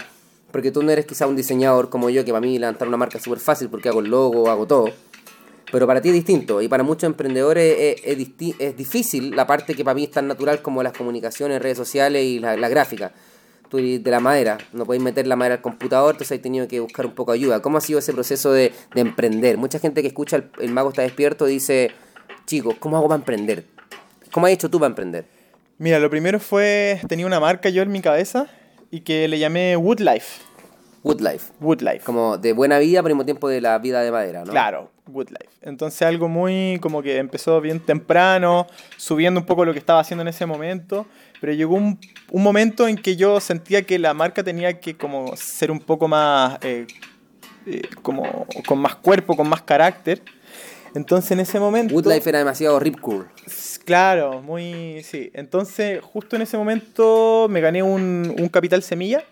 [0.51, 3.19] Porque tú no eres quizá un diseñador como yo, que para mí levantar una marca
[3.19, 4.91] es súper fácil porque hago el logo, hago todo.
[5.71, 9.75] Pero para ti es distinto y para muchos emprendedores es, es es difícil la parte
[9.77, 13.13] que para mí es tan natural como las comunicaciones, redes sociales y la, la gráfica.
[13.69, 16.67] Tú eres de la madera, no podéis meter la madera al computador, entonces has tenido
[16.67, 17.61] que buscar un poco de ayuda.
[17.61, 19.59] ¿Cómo ha sido ese proceso de, de emprender?
[19.59, 21.91] Mucha gente que escucha el mago está despierto dice,
[22.49, 23.65] chicos, ¿cómo hago para emprender?
[24.33, 25.27] ¿Cómo has hecho tú para emprender?
[25.77, 28.47] Mira, lo primero fue, tenía una marca yo en mi cabeza
[28.91, 30.41] y que le llamé Woodlife.
[31.05, 31.53] Woodlife.
[31.61, 32.01] Woodlife.
[32.01, 34.51] Como de buena vida, pero al mismo tiempo de la vida de madera, ¿no?
[34.51, 35.51] Claro, Woodlife.
[35.61, 40.23] Entonces algo muy como que empezó bien temprano, subiendo un poco lo que estaba haciendo
[40.23, 41.07] en ese momento,
[41.43, 45.37] pero llegó un, un momento en que yo sentía que la marca tenía que como
[45.37, 46.87] ser un poco más, eh,
[47.67, 50.23] eh, como con más cuerpo, con más carácter.
[50.95, 51.95] Entonces en ese momento...
[51.95, 53.29] Woodlife era demasiado rip cool.
[53.85, 55.03] Claro, muy.
[55.03, 55.31] Sí.
[55.35, 59.25] Entonces, justo en ese momento me gané un, un capital semilla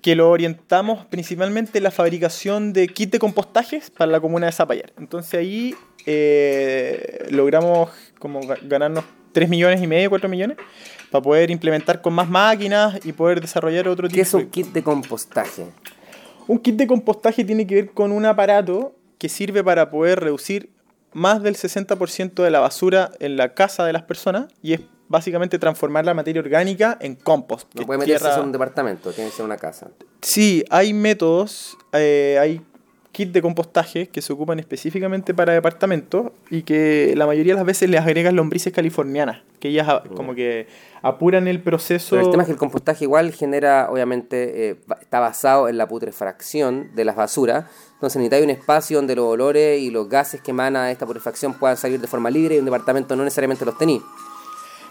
[0.00, 4.52] que lo orientamos principalmente en la fabricación de kit de compostajes para la comuna de
[4.52, 4.92] Zapallar.
[4.98, 5.74] Entonces ahí
[6.06, 10.56] eh, logramos como ga- ganarnos 3 millones y medio, 4 millones,
[11.10, 14.50] para poder implementar con más máquinas y poder desarrollar otro tipo ¿Qué es de un
[14.50, 15.66] kit de compostaje?
[16.48, 20.70] un kit de compostaje tiene que ver con un aparato que sirve para poder reducir
[21.12, 25.60] más del 60% de la basura en la casa de las personas y es básicamente
[25.60, 27.72] transformar la materia orgánica en compost.
[27.76, 29.90] No puede meterse tierra- en un departamento, tiene que ser una casa.
[30.22, 32.62] Sí, hay métodos, eh, hay
[33.12, 37.66] kits de compostaje que se ocupan específicamente para departamentos y que la mayoría de las
[37.66, 40.66] veces les agregan lombrices californianas, que ellas ah, como que
[41.02, 42.16] apuran el proceso.
[42.16, 45.86] Pero el tema es que el compostaje igual genera, obviamente, eh, está basado en la
[45.86, 47.66] putrefacción de las basuras.
[48.02, 51.76] Entonces necesita un espacio donde los olores y los gases que emana esta putrefacción puedan
[51.76, 54.00] salir de forma libre y un departamento no necesariamente los tenía.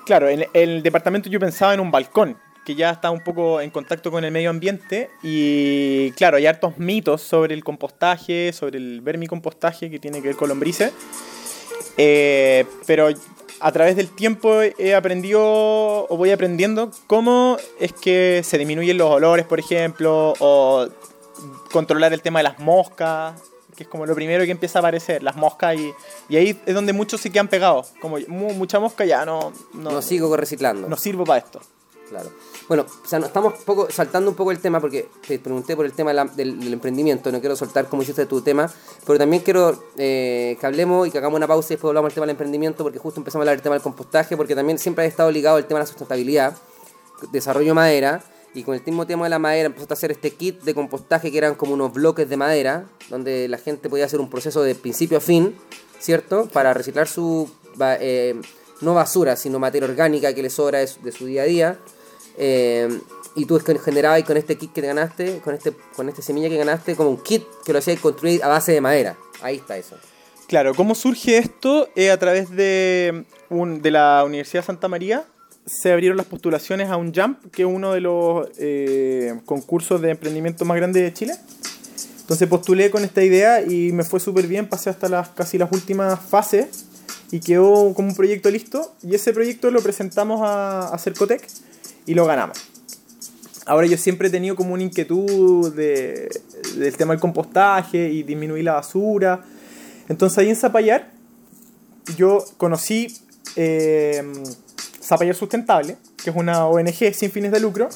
[0.05, 3.69] Claro, en el departamento yo pensaba en un balcón, que ya está un poco en
[3.69, 9.01] contacto con el medio ambiente y claro, hay hartos mitos sobre el compostaje, sobre el
[9.01, 10.93] vermicompostaje que tiene que ver con lombrices,
[11.97, 13.09] eh, pero
[13.59, 19.09] a través del tiempo he aprendido o voy aprendiendo cómo es que se disminuyen los
[19.09, 20.87] olores, por ejemplo, o
[21.71, 23.41] controlar el tema de las moscas,
[23.75, 25.93] que es como lo primero que empieza a aparecer, las moscas, y,
[26.29, 27.93] y ahí es donde muchos se quedan pegados.
[28.01, 29.53] Como mucha mosca ya no...
[29.73, 30.87] No, no sigo reciclando.
[30.87, 31.61] No sirvo para esto.
[32.11, 32.29] Claro.
[32.67, 35.93] Bueno, o sea, estamos poco, saltando un poco el tema porque te pregunté por el
[35.93, 38.69] tema del, emprendimiento, no quiero soltar como hiciste tu tema,
[39.05, 42.15] pero también quiero eh, que hablemos y que hagamos una pausa y después hablamos del
[42.15, 45.05] tema del emprendimiento porque justo empezamos a hablar del tema del compostaje porque también siempre
[45.05, 46.57] ha estado ligado el tema de la sustentabilidad,
[47.31, 48.21] desarrollo madera
[48.53, 51.31] y con el mismo tema de la madera empezaste a hacer este kit de compostaje
[51.31, 54.75] que eran como unos bloques de madera donde la gente podía hacer un proceso de
[54.75, 55.55] principio a fin,
[55.99, 56.47] ¿cierto?
[56.51, 57.49] Para reciclar su,
[57.99, 58.39] eh,
[58.81, 61.79] no basura, sino materia orgánica que le sobra de su día a día
[62.37, 62.89] eh,
[63.35, 66.57] y tú generabas con este kit que te ganaste, con este, con este semilla que
[66.57, 69.17] ganaste, como un kit que lo hacías construir a base de madera.
[69.41, 69.95] Ahí está eso.
[70.47, 71.87] Claro, ¿cómo surge esto?
[72.11, 75.25] a través de, de la Universidad de Santa María
[75.65, 80.11] se abrieron las postulaciones a un JUMP, que es uno de los eh, concursos de
[80.11, 81.33] emprendimiento más grandes de Chile.
[82.21, 85.71] Entonces postulé con esta idea y me fue súper bien, pasé hasta las casi las
[85.71, 86.85] últimas fases
[87.31, 88.95] y quedó como un proyecto listo.
[89.03, 91.45] Y ese proyecto lo presentamos a, a Cercotec
[92.05, 92.57] y lo ganamos.
[93.65, 96.29] Ahora yo siempre he tenido como una inquietud de,
[96.77, 99.45] del tema del compostaje y disminuir la basura.
[100.09, 101.11] Entonces ahí en Zapallar
[102.17, 103.07] yo conocí
[103.55, 104.23] eh,
[105.11, 107.89] Zapallar Sustentable, que es una ONG sin fines de lucro,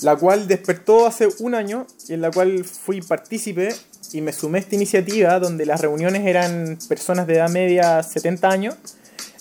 [0.00, 3.68] la cual despertó hace un año y en la cual fui partícipe
[4.12, 8.48] y me sumé a esta iniciativa donde las reuniones eran personas de edad media 70
[8.48, 8.76] años.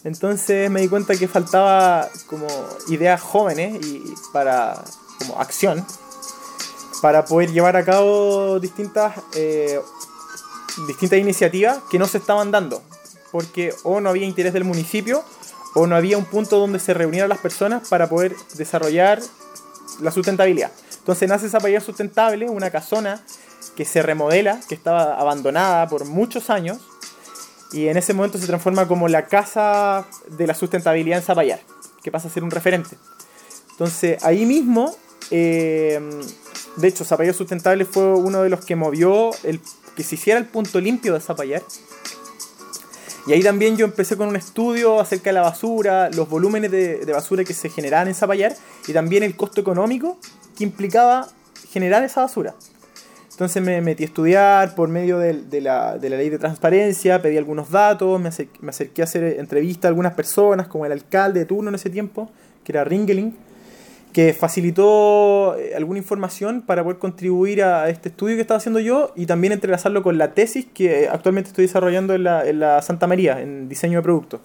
[0.03, 2.47] Entonces me di cuenta que faltaba como
[2.89, 4.03] ideas jóvenes y
[4.33, 4.83] para
[5.19, 5.85] como acción
[7.01, 9.79] para poder llevar a cabo distintas eh,
[10.87, 12.81] distintas iniciativas que no se estaban dando
[13.31, 15.23] porque o no había interés del municipio
[15.75, 19.21] o no había un punto donde se reunieran las personas para poder desarrollar
[20.01, 20.71] la sustentabilidad.
[20.99, 23.23] Entonces nace Zapallar Sustentable, una casona
[23.75, 26.79] que se remodela, que estaba abandonada por muchos años
[27.71, 31.59] y en ese momento se transforma como la casa de la sustentabilidad en Zapallar,
[32.03, 32.97] que pasa a ser un referente.
[33.71, 34.95] Entonces ahí mismo,
[35.31, 35.99] eh,
[36.75, 39.59] de hecho Zapallar Sustentable fue uno de los que movió el,
[39.95, 41.63] que se hiciera el punto limpio de Zapallar.
[43.25, 47.05] Y ahí también yo empecé con un estudio acerca de la basura, los volúmenes de,
[47.05, 48.53] de basura que se generaban en Zapallar
[48.87, 50.17] y también el costo económico
[50.57, 51.27] que implicaba
[51.71, 52.53] generar esa basura.
[53.33, 58.21] Entonces me metí a estudiar por medio de, la, ley de transparencia, pedí algunos datos,
[58.21, 58.29] me,
[58.69, 62.29] acerqué a hacer entrevistas a algunas personas, como el alcalde de turno en ese tiempo,
[62.63, 63.35] que era Ringeling,
[64.13, 69.11] que facilitó eh, alguna información para poder contribuir a este estudio que estaba haciendo yo
[69.15, 73.67] y también entrelazarlo con la tesis que actualmente estoy desarrollando en la, Santa María, en
[73.67, 74.39] diseño de productos.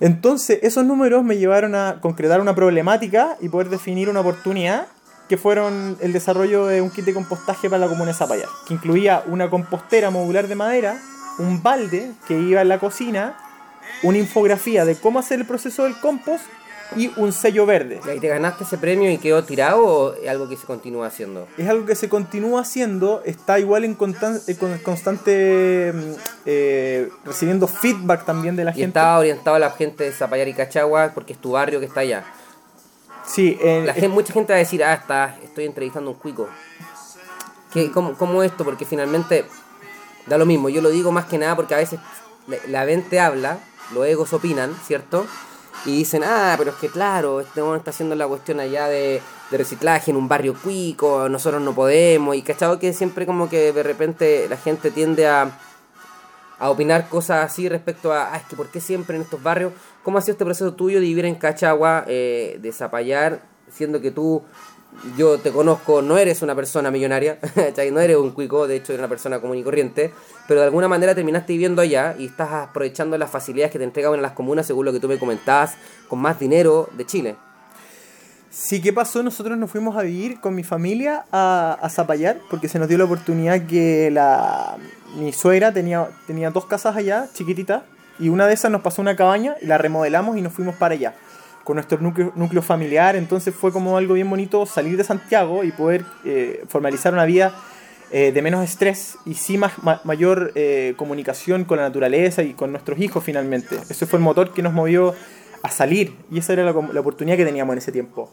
[0.00, 4.86] Entonces, esos números me llevaron a concretar una problemática y poder definir una oportunidad
[5.28, 8.74] que fueron el desarrollo de un kit de compostaje para la comuna de Zapallar, que
[8.74, 11.00] incluía una compostera modular de madera,
[11.38, 13.38] un balde que iba en la cocina,
[14.02, 16.44] una infografía de cómo hacer el proceso del compost
[16.96, 18.00] y un sello verde.
[18.14, 21.48] ¿Y te ganaste ese premio y quedó tirado o es algo que se continúa haciendo?
[21.58, 26.12] Es algo que se continúa haciendo, está igual en, constante mm,
[26.46, 28.98] eh, recibiendo feedback también de la y gente.
[28.98, 32.00] Estaba orientado a la gente de Zapallar y Cachagua porque es tu barrio que está
[32.00, 32.24] allá.
[33.26, 36.46] Sí, la gente, mucha gente va a decir, ah, está, estoy entrevistando un cuico.
[37.72, 38.64] ¿Qué, cómo, ¿Cómo esto?
[38.64, 39.46] Porque finalmente
[40.26, 40.68] da lo mismo.
[40.68, 42.00] Yo lo digo más que nada porque a veces
[42.68, 43.58] la mente habla,
[43.92, 45.26] los egos opinan, ¿cierto?
[45.86, 49.20] Y dicen, ah, pero es que claro, este hombre está haciendo la cuestión allá de,
[49.50, 52.34] de, reciclaje en un barrio cuico, nosotros no podemos.
[52.36, 55.58] Y cachado que siempre como que de repente la gente tiende a,
[56.58, 59.72] a opinar cosas así respecto a, ah, es que por qué siempre en estos barrios
[60.04, 62.74] ¿Cómo ha sido este proceso tuyo de vivir en Cachagua, eh, de
[63.70, 64.42] siendo que tú,
[65.16, 67.38] yo te conozco, no eres una persona millonaria,
[67.92, 70.12] no eres un cuico, de hecho eres una persona común y corriente,
[70.48, 74.18] pero de alguna manera terminaste viviendo allá y estás aprovechando las facilidades que te entregaban
[74.18, 75.76] en las comunas, según lo que tú me comentabas,
[76.08, 77.36] con más dinero de Chile?
[78.50, 79.22] Sí, ¿qué pasó?
[79.22, 82.96] Nosotros nos fuimos a vivir con mi familia a, a Zapallar porque se nos dio
[82.98, 84.76] la oportunidad que la,
[85.16, 87.82] mi suegra tenía, tenía dos casas allá, chiquititas,
[88.20, 90.94] y una de esas nos pasó una cabaña y la remodelamos y nos fuimos para
[90.94, 91.14] allá
[91.64, 93.16] con nuestro núcleo, familiar.
[93.16, 97.54] Entonces fue como algo bien bonito salir de Santiago y poder eh, formalizar una vida
[98.10, 102.52] eh, de menos estrés y sí más, ma- mayor eh, comunicación con la naturaleza y
[102.52, 103.76] con nuestros hijos finalmente.
[103.88, 105.14] Ese fue el motor que nos movió
[105.62, 108.30] a salir y esa era la, la oportunidad que teníamos en ese tiempo.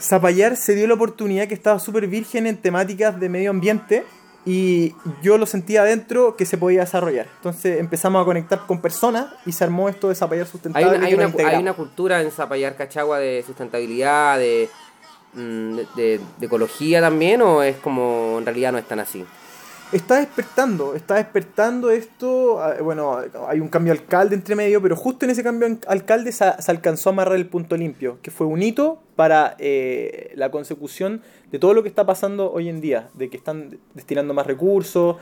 [0.00, 4.04] Zapallar se dio la oportunidad que estaba súper virgen en temáticas de medio ambiente
[4.46, 7.26] y yo lo sentía adentro que se podía desarrollar.
[7.36, 10.88] Entonces empezamos a conectar con personas y se armó esto de Zapallar Hay Sustentable.
[10.88, 14.68] una, que hay, una, hay una cultura en Zapallar Cachagua de sustentabilidad, de,
[15.34, 19.24] mm, de, de- de ecología también, o es como en realidad no es tan así.
[19.92, 22.62] Está despertando, está despertando esto.
[22.62, 25.78] ah, Bueno, hay un cambio de alcalde entre medio, pero justo en ese cambio de
[25.88, 30.52] alcalde se, alcanzó a amarrar el punto limpio, que fue un hito para eh, la
[30.52, 34.46] consecución de todo lo que está pasando hoy en día, de que están destinando más
[34.46, 35.16] recursos,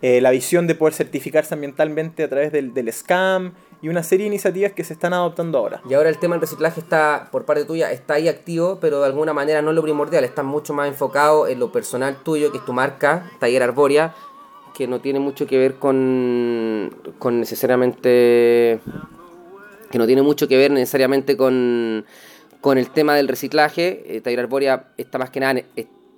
[0.00, 3.52] eh, la visión de poder certificarse ambientalmente a través del, del SCAM
[3.84, 5.82] y una serie de iniciativas que se están adoptando ahora.
[5.86, 9.04] Y ahora el tema del reciclaje está, por parte tuya, está ahí activo, pero de
[9.04, 12.56] alguna manera no es lo primordial, está mucho más enfocado en lo personal tuyo, que
[12.56, 14.14] es tu marca, Taller Arboria,
[14.74, 18.80] que no tiene mucho que ver con, con necesariamente...
[19.90, 22.06] que no tiene mucho que ver necesariamente con,
[22.62, 24.16] con el tema del reciclaje.
[24.16, 25.60] Eh, Taller Arboria está más que nada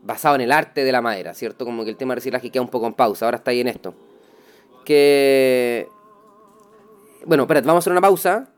[0.04, 1.64] basado en el arte de la madera, ¿cierto?
[1.64, 3.66] Como que el tema del reciclaje queda un poco en pausa, ahora está ahí en
[3.66, 3.92] esto.
[4.84, 5.88] Que
[7.26, 8.48] bueno, espérate, vamos a hacer una pausa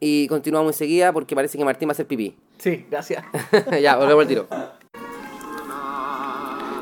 [0.00, 2.36] y continuamos enseguida porque parece que Martín va a hacer pipí.
[2.58, 3.24] Sí, gracias.
[3.82, 4.46] ya, volvemos al tiro.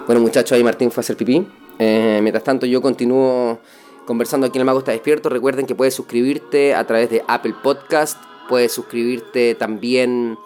[0.07, 1.47] Bueno, muchachos, ahí Martín fue a hacer pipí.
[1.79, 3.61] Eh, mientras tanto, yo continúo
[4.07, 5.29] conversando aquí en El Mago Está Despierto.
[5.29, 8.21] Recuerden que puedes suscribirte a través de Apple Podcast.
[8.49, 10.37] Puedes suscribirte también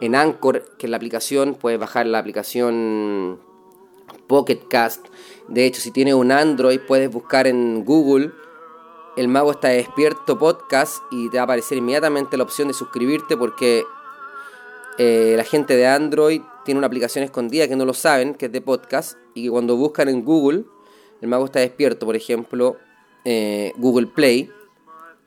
[0.00, 1.54] en Anchor, que es la aplicación.
[1.54, 3.40] Puedes bajar la aplicación
[4.26, 5.06] Pocket Cast.
[5.48, 8.32] De hecho, si tienes un Android, puedes buscar en Google
[9.14, 13.36] El Mago Está Despierto Podcast y te va a aparecer inmediatamente la opción de suscribirte
[13.36, 13.84] porque
[14.96, 18.52] eh, la gente de Android tiene una aplicación escondida que no lo saben, que es
[18.52, 20.64] de podcast, y que cuando buscan en Google,
[21.20, 22.78] el mago está despierto, por ejemplo,
[23.26, 24.50] eh, Google Play,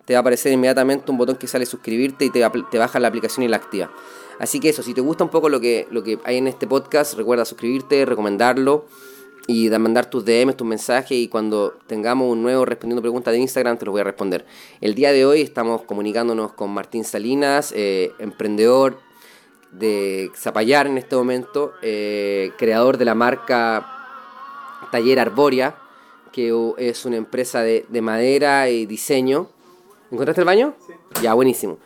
[0.05, 3.07] te va a aparecer inmediatamente un botón que sale suscribirte y te, te baja la
[3.07, 3.91] aplicación y la activa.
[4.39, 6.65] Así que eso, si te gusta un poco lo que, lo que hay en este
[6.65, 8.85] podcast, recuerda suscribirte, recomendarlo
[9.47, 13.39] y de mandar tus DMs, tus mensajes y cuando tengamos un nuevo respondiendo preguntas de
[13.39, 14.45] Instagram te los voy a responder.
[14.81, 18.99] El día de hoy estamos comunicándonos con Martín Salinas, eh, emprendedor
[19.71, 23.87] de Zapallar en este momento, eh, creador de la marca
[24.91, 25.75] Taller Arboria,
[26.31, 29.49] que es una empresa de, de madera y diseño.
[30.11, 30.73] ¿Encontraste el baño?
[30.87, 30.93] Sí.
[31.21, 31.77] Ya, buenísimo.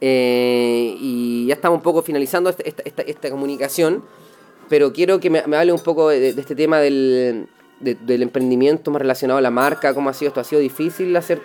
[0.00, 4.02] Eh, y ya estamos un poco finalizando esta, esta, esta- esta comunicación,
[4.70, 7.46] pero quiero que me, hable un poco de, este tema del,
[7.80, 11.14] de- del emprendimiento más relacionado a la marca, cómo ha sido esto, ha sido difícil
[11.16, 11.42] hacer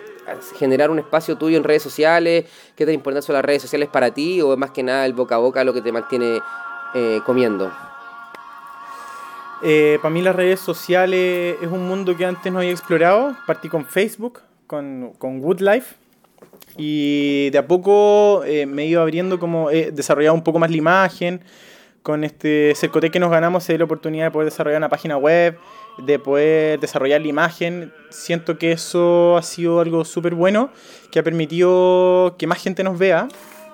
[0.58, 4.12] generar un espacio tuyo en redes sociales, qué tan importantes son las redes sociales para
[4.12, 6.40] ti o más que nada el boca a boca lo que te mantiene
[6.94, 7.70] eh, comiendo.
[9.62, 13.36] Eh, para mí las redes sociales es un mundo que antes no había explorado.
[13.46, 15.94] Partí con Facebook, con, con Woodlife.
[16.76, 20.70] Y de a poco eh, me he ido abriendo como he desarrollado un poco más
[20.70, 21.40] la imagen.
[22.06, 25.16] Con este Cercotec que nos ganamos se dio la oportunidad de poder desarrollar una página
[25.16, 25.58] web,
[25.98, 27.92] de poder desarrollar la imagen.
[28.10, 30.70] Siento que eso ha sido algo súper bueno,
[31.10, 33.26] que ha permitido que más gente nos vea.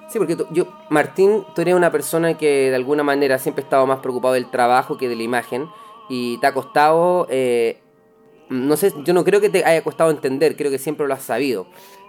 [0.09, 3.67] Sí, porque tú- yo, Martín, tú eres una persona que de alguna manera siempre ha
[3.67, 5.69] estado más preocupado del trabajo que de la imagen
[6.09, 7.81] y te ha costado, eh,
[8.49, 11.23] no sé, yo no creo que te haya costado entender, creo que siempre lo has
[11.23, 11.67] sabido,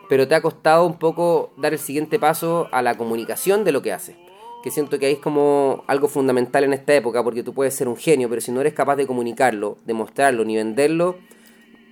[0.07, 3.81] pero te ha costado un poco dar el siguiente paso a la comunicación de lo
[3.81, 4.15] que haces.
[4.63, 7.89] Que siento que ahí es como algo fundamental en esta época, porque tú puedes ser
[7.89, 11.17] un genio, pero si no eres capaz de comunicarlo, de mostrarlo, ni venderlo,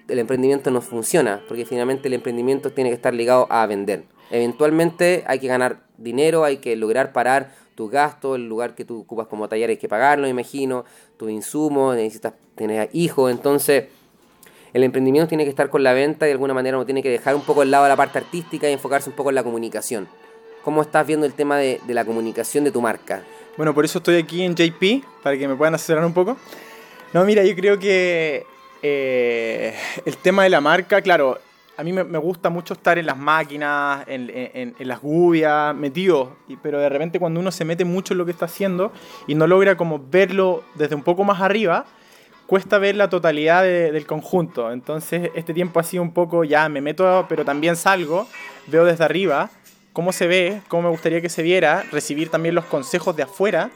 [0.07, 4.05] el emprendimiento no funciona, porque finalmente el emprendimiento tiene que estar ligado a vender.
[4.29, 9.01] Eventualmente hay que ganar dinero, hay que lograr parar tus gastos, el lugar que tú
[9.01, 10.85] ocupas como taller hay que pagarlo, imagino,
[11.17, 13.85] tus insumos, necesitas tener hijos, entonces
[14.71, 17.09] el emprendimiento tiene que estar con la venta y de alguna manera uno tiene que
[17.09, 20.07] dejar un poco el lado la parte artística y enfocarse un poco en la comunicación.
[20.63, 23.23] ¿Cómo estás viendo el tema de, la comunicación de tu marca?
[23.57, 26.37] Bueno, por eso estoy aquí en JP, para que me puedan asesorar un poco.
[27.13, 28.45] No, mira, yo creo que
[28.83, 31.39] eh, el tema de la marca, claro,
[31.77, 36.79] a mí me, gusta mucho estar en las máquinas, en, las gubias, metido, y- pero
[36.79, 38.91] de repente cuando uno se mete mucho en lo que está haciendo
[39.25, 41.85] y no logra como verlo desde un poco más arriba,
[42.45, 44.71] cuesta ver la totalidad de- del conjunto.
[44.71, 48.27] Entonces, este tiempo ha sido un poco, ya me meto, pero también salgo,
[48.67, 49.49] veo desde arriba
[49.93, 53.69] cómo se ve, cómo me gustaría que se viera, recibir también los consejos de afuera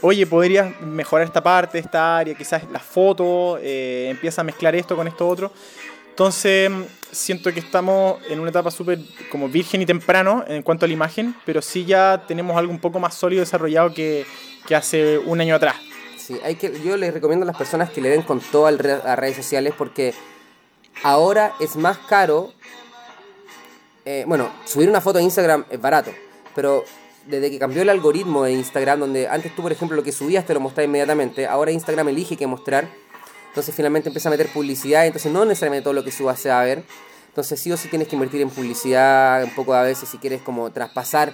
[0.00, 4.96] oye, podrías mejorar esta parte, esta área, quizás la foto, eh, empieza a mezclar esto
[4.96, 5.52] con esto otro.
[6.10, 6.70] Entonces,
[7.10, 8.98] siento que estamos en una etapa súper
[9.30, 12.78] como virgen y temprano en cuanto a la imagen, pero sí ya tenemos algo un
[12.78, 14.26] poco más sólido desarrollado que,
[14.74, 15.76] hace un año atrás.
[16.16, 19.16] Sí, hay que, yo les recomiendo a las personas que le den con todo a
[19.16, 20.14] redes sociales porque
[21.02, 22.52] ahora es más caro.
[24.04, 26.10] Eh, bueno, subir una foto a Instagram es barato,
[26.54, 26.84] pero
[27.26, 30.46] desde que cambió el algoritmo de Instagram, donde antes tú, por ejemplo, lo que subías
[30.46, 32.88] te lo mostraba inmediatamente, ahora Instagram elige qué mostrar
[33.50, 36.60] entonces finalmente empieza a meter publicidad, entonces no necesariamente todo lo que subas se va
[36.60, 36.84] a ver.
[37.28, 40.40] Entonces sí o sí tienes que invertir en publicidad, un poco a veces si quieres
[40.40, 41.32] como traspasar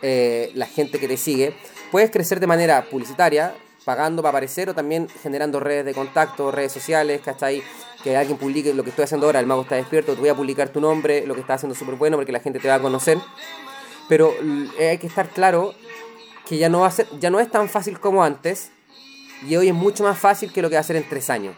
[0.00, 1.54] eh, la gente que te sigue.
[1.90, 3.54] Puedes crecer de manera publicitaria,
[3.84, 7.62] pagando para aparecer o también generando redes de contacto, redes sociales, ¿cachai?
[8.02, 10.34] Que alguien publique lo que estoy haciendo ahora, el mago está despierto, te voy a
[10.34, 12.80] publicar tu nombre, lo que estás haciendo súper bueno porque la gente te va a
[12.80, 13.18] conocer.
[14.08, 14.32] Pero
[14.78, 15.74] hay que estar claro
[16.46, 18.70] que ya no, va a ser, ya no es tan fácil como antes
[19.46, 21.54] y hoy es mucho más fácil que lo que va a hacer en tres años.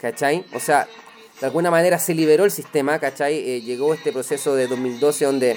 [0.00, 0.46] ¿Cachai?
[0.54, 0.88] O sea,
[1.40, 3.36] de alguna manera se liberó el sistema, ¿cachai?
[3.36, 5.56] Eh, llegó este proceso de 2012 donde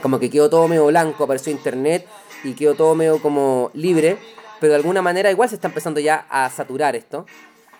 [0.00, 2.06] como que quedó todo medio blanco, apareció internet
[2.44, 4.16] y quedó todo medio como libre,
[4.60, 7.26] pero de alguna manera igual se está empezando ya a saturar esto.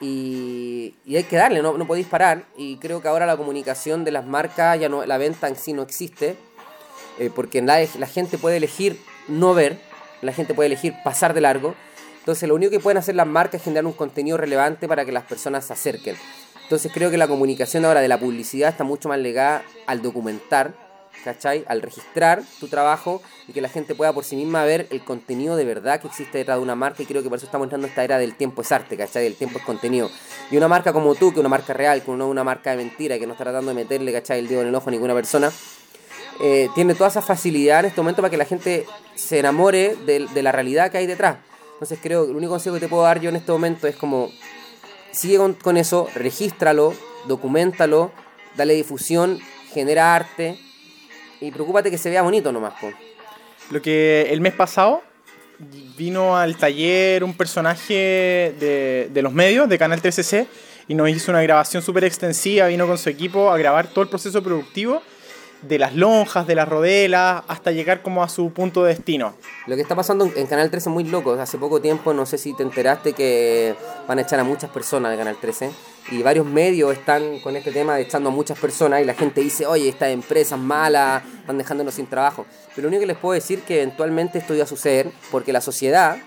[0.02, 2.44] Y, hay que darle, no, no podéis parar.
[2.58, 5.72] Y creo que ahora la comunicación de las marcas, ya no, la venta en sí
[5.72, 6.36] no existe,
[7.18, 8.98] eh, porque la, la gente puede elegir
[9.28, 9.78] no ver,
[10.20, 11.74] la gente puede elegir pasar de largo
[12.22, 15.10] entonces lo único que pueden hacer las marcas es generar un contenido relevante para que
[15.10, 16.14] las personas se acerquen.
[16.62, 20.72] Entonces creo que la comunicación ahora de la publicidad está mucho más ligada al documentar,
[21.24, 21.64] ¿cachai?
[21.68, 25.56] Al registrar tu trabajo y que la gente pueda por sí misma ver el contenido
[25.56, 27.86] de verdad que existe detrás de una marca y creo que por eso estamos entrando
[27.86, 29.26] esta era del tiempo es arte, ¿cachai?
[29.26, 30.10] El tiempo es contenido.
[30.50, 32.76] Y una marca como tú, que es una marca real, que no una marca de
[32.76, 34.40] mentira, que no está tratando de meterle, ¿cachai?
[34.40, 35.50] El dedo en el ojo a ninguna persona,
[36.40, 40.42] eh, tiene toda esa facilidad en este momento para que la gente se enamore de
[40.42, 41.36] la realidad que hay detrás.
[41.82, 43.96] Entonces creo que el único consejo que te puedo dar yo en este momento es
[43.96, 44.30] como,
[45.10, 46.94] sigue con, eso, regístralo,
[47.26, 48.12] documentalo,
[48.56, 49.40] dale difusión,
[49.72, 50.60] genera arte
[51.42, 52.74] y preocúpate que se vea bonito nomás.
[53.70, 55.02] Lo que el mes pasado
[55.96, 60.46] vino al taller un personaje de, de los medios, de Canal 13C,
[60.88, 64.08] y nos hizo una grabación súper extensiva, vino con su equipo a grabar todo el
[64.08, 65.02] proceso productivo
[65.62, 69.34] de las lonjas, de las rodelas, hasta llegar como a su punto de destino.
[69.66, 71.32] Lo que está pasando en Canal 13 es muy loco.
[71.32, 73.74] Hace poco tiempo, no sé si te enteraste que
[74.08, 75.70] van a echar a muchas personas de Canal 13.
[76.10, 79.66] Y varios medios están con este tema echando a muchas personas y la gente dice,
[79.66, 82.44] oye, estas empresas malas están dejándonos sin trabajo.
[82.74, 85.52] Pero lo único que les puedo decir es que eventualmente esto iba a suceder porque
[85.52, 86.18] la sociedad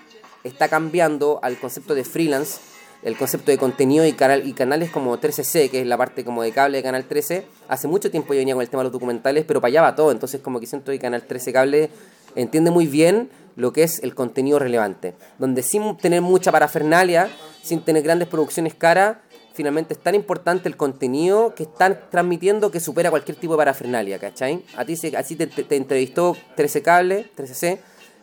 [0.44, 2.58] está cambiando al concepto de freelance
[3.02, 6.42] el concepto de contenido y, canal, y canales como 13C, que es la parte como
[6.42, 8.92] de cable de Canal 13, hace mucho tiempo yo venía con el tema de los
[8.92, 11.90] documentales, pero para allá va todo, entonces como que siento que Canal 13 Cable
[12.34, 17.30] entiende muy bien lo que es el contenido relevante, donde sin tener mucha parafernalia,
[17.62, 19.18] sin tener grandes producciones caras,
[19.56, 24.18] finalmente es tan importante el contenido que están transmitiendo que supera cualquier tipo de parafernalia,
[24.18, 24.62] ¿cachai?
[24.76, 27.78] A ti se, así te, te entrevistó 13 Cable, 13C,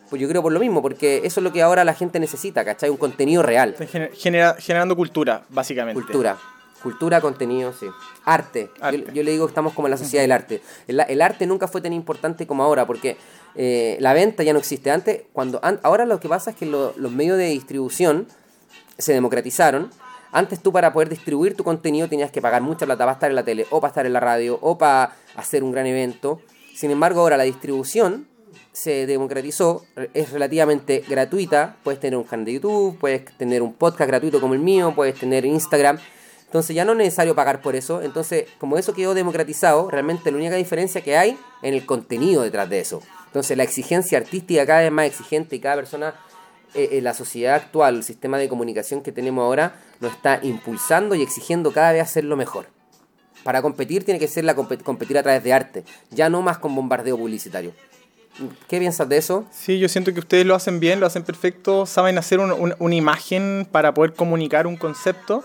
[0.08, 2.64] pues yo creo por lo mismo, porque eso es lo que ahora la gente necesita,
[2.64, 2.88] ¿cachai?
[2.88, 3.74] Un contenido real.
[4.58, 6.00] generando cultura, básicamente.
[6.00, 6.38] Cultura.
[6.82, 7.86] Cultura, contenido, sí.
[8.24, 8.70] Arte.
[9.12, 10.60] Yo, le digo que estamos como en la sociedad del arte.
[10.86, 13.16] El, arte nunca fue tan importante como ahora, porque
[13.54, 14.90] eh, la venta ya no existe.
[14.90, 18.28] Antes, cuando ahora lo que pasa es que los medios de distribución
[18.98, 19.90] se democratizaron.
[20.34, 23.36] Antes tú para poder distribuir tu contenido tenías que pagar mucha plata para estar en
[23.36, 26.40] la tele, o para estar en la radio, o para hacer un gran evento.
[26.74, 28.26] Sin embargo, ahora la distribución
[28.72, 34.08] se democratizó, es relativamente gratuita, puedes tener un canal de YouTube, puedes tener un podcast
[34.08, 36.00] gratuito como el mío, puedes tener Instagram,
[36.46, 40.38] entonces ya no es necesario pagar por eso, entonces como eso quedó democratizado, realmente la
[40.38, 43.00] única diferencia que hay en el contenido detrás de eso.
[43.26, 46.14] Entonces la exigencia artística cada vez más exigente y cada persona
[46.74, 51.14] eh, eh, la sociedad actual, el sistema de comunicación que tenemos ahora, nos está impulsando
[51.14, 52.66] y exigiendo cada vez hacerlo mejor.
[53.42, 57.16] Para competir tiene que ser competir a través de arte, ya no más con bombardeo
[57.16, 57.72] publicitario.
[58.68, 59.46] ¿Qué piensas de eso?
[59.52, 63.68] Sí, yo siento que ustedes lo hacen bien, lo hacen perfecto, saben hacer una imagen
[63.70, 65.44] para poder comunicar un concepto.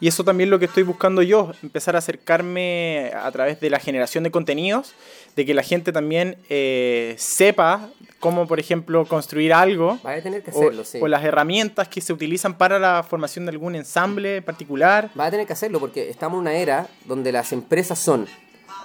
[0.00, 3.70] Y eso también es lo que estoy buscando yo, empezar a acercarme a través de
[3.70, 4.94] la generación de contenidos,
[5.34, 7.88] de que la gente también eh, sepa
[8.20, 9.98] cómo, por ejemplo, construir algo.
[10.04, 10.98] A tener que hacerlo, o, sí.
[11.00, 15.10] o las herramientas que se utilizan para la formación de algún ensamble particular.
[15.18, 18.26] Va a tener que hacerlo porque estamos en una era donde las empresas son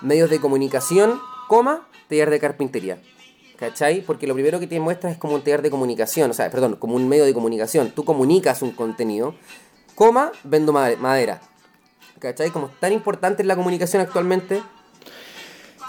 [0.01, 2.99] medios de comunicación, coma, taller de carpintería.
[3.57, 4.01] ¿Cachai?
[4.01, 6.76] Porque lo primero que te muestras es como un taller de comunicación, o sea, perdón,
[6.76, 7.91] como un medio de comunicación.
[7.91, 9.36] Tú comunicas un contenido,
[9.96, 11.41] coma, vendo madera.
[12.20, 12.52] ¿Cachai?
[12.52, 14.62] Como tan importante es la comunicación actualmente.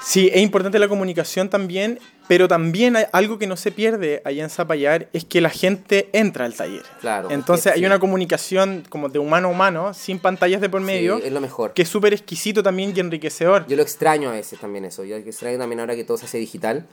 [0.05, 1.99] Sí, es importante la comunicación también,
[2.29, 6.11] pero también hay algo que no se pierde allá en Zapallar es que la gente
[6.13, 6.83] entra al taller.
[7.01, 7.31] Claro.
[7.31, 7.87] Entonces hay sí.
[7.87, 11.41] una comunicación como de humano a humano, sin pantallas de por medio, Sí, es lo
[11.41, 11.73] mejor.
[11.73, 13.67] que es súper exquisito también y enriquecedor.
[13.67, 15.05] Yo lo extraño a veces también eso.
[15.05, 16.87] Yo extraño también ahora que todo se hace digital.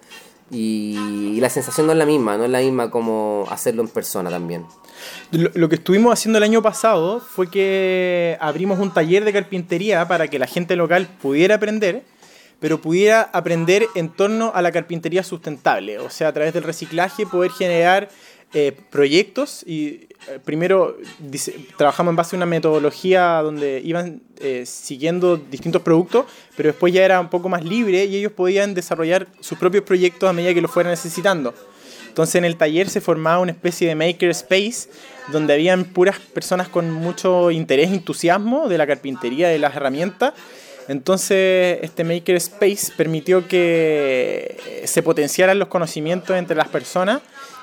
[0.51, 4.29] Y, la sensación no es la misma, no es la misma como hacerlo en persona
[4.29, 4.65] también.
[5.31, 10.27] Lo que estuvimos haciendo el año pasado fue que abrimos un taller de carpintería para
[10.27, 12.03] que la gente local pudiera aprender,
[12.59, 17.25] pero pudiera aprender en torno a la carpintería sustentable, o sea, a través del reciclaje
[17.25, 18.09] poder generar
[18.53, 24.65] eh, proyectos y eh, primero dice- trabajamos en base a una metodología donde iban eh,
[24.65, 26.25] siguiendo distintos productos,
[26.57, 30.29] pero después ya era un poco más libre y ellos podían desarrollar sus propios proyectos
[30.29, 31.53] a medida que los fueran necesitando.
[32.07, 34.89] Entonces en el taller se formaba una especie de maker space
[35.31, 40.33] donde habían puras personas con mucho interés e entusiasmo de la carpintería, de las herramientas.
[40.89, 47.21] Entonces este maker space permitió que se potenciaran los conocimientos entre las personas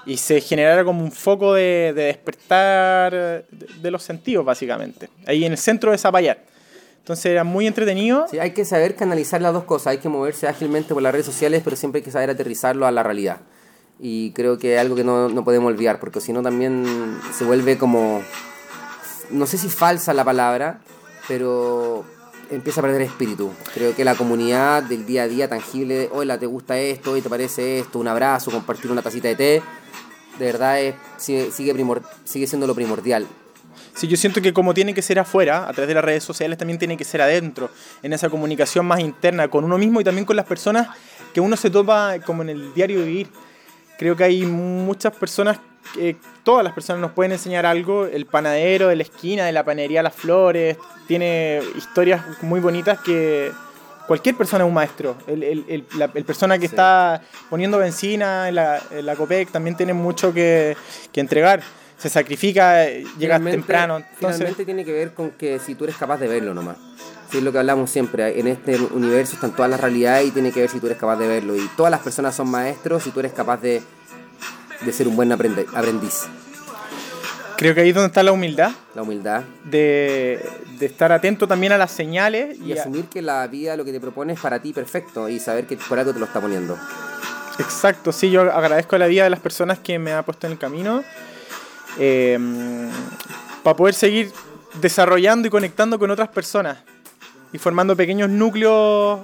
[0.08, 5.44] y se generara como un foco de, de despertar de, de los sentidos básicamente, ahí
[5.44, 6.38] en el centro de Zapallar.
[6.98, 8.26] Entonces era muy entretenido.
[8.30, 9.88] Sí, hay que saber canalizar las dos cosas.
[9.92, 12.90] Hay que moverse ágilmente por las redes sociales, pero siempre hay que saber aterrizarlo a
[12.90, 13.40] la realidad.
[13.98, 16.84] Y creo que es algo que no, no podemos olvidar, porque si no también
[17.32, 18.22] se vuelve como,
[19.30, 20.80] no sé si falsa la palabra,
[21.28, 22.04] pero
[22.50, 23.52] empieza a perder espíritu.
[23.74, 27.12] Creo que la comunidad del día a día tangible, hola, ¿te gusta esto?
[27.12, 27.98] ¿Hoy te parece esto?
[27.98, 29.62] Un abrazo, compartir una tacita de té,
[30.38, 33.26] de verdad es, sigue, sigue, primor- sigue siendo lo primordial.
[33.94, 36.56] Sí, yo siento que como tiene que ser afuera, a través de las redes sociales,
[36.56, 37.70] también tiene que ser adentro,
[38.02, 40.88] en esa comunicación más interna con uno mismo y también con las personas
[41.34, 43.28] que uno se topa como en el diario vivir.
[43.98, 45.58] Creo que hay muchas personas,
[45.94, 48.06] que todas las personas nos pueden enseñar algo.
[48.06, 50.76] El panadero de la esquina, de la panería Las Flores,
[51.06, 53.50] tiene historias muy bonitas que
[54.06, 55.16] cualquier persona es un maestro.
[55.26, 56.72] El, el, el- la el persona que Sí.
[56.74, 57.20] está
[57.50, 60.76] poniendo benzina en la, en la COPEC también tiene mucho que,
[61.12, 61.62] que entregar.
[61.98, 63.96] Se sacrifica, eh, llega temprano.
[63.96, 66.76] Entonces, Finalmente tiene que ver con que si tú eres capaz de verlo nomás.
[67.30, 68.38] Sí, es lo que hablamos siempre.
[68.40, 71.16] En este universo están todas las realidades y tiene que ver si tú eres capaz
[71.16, 71.54] de verlo.
[71.56, 73.82] Y todas las personas son maestros si tú eres capaz de,
[74.80, 76.26] de ser un buen aprendiz.
[77.56, 79.42] creo que ahí es donde está la humildad, La humildad.
[79.64, 80.44] de,
[80.78, 83.84] de estar atento también a las señales Y y a- asumir que la vida lo
[83.84, 86.40] que te propone es para ti perfecto y saber que por algo te lo está
[86.40, 86.78] poniendo.
[87.58, 90.58] Exacto, sí, yo agradezco la vida de las personas que me ha puesto en el
[90.58, 91.02] camino
[93.64, 94.30] para poder seguir
[94.80, 96.78] desarrollando y conectando con otras personas
[97.52, 99.20] y formando pequeños núcleos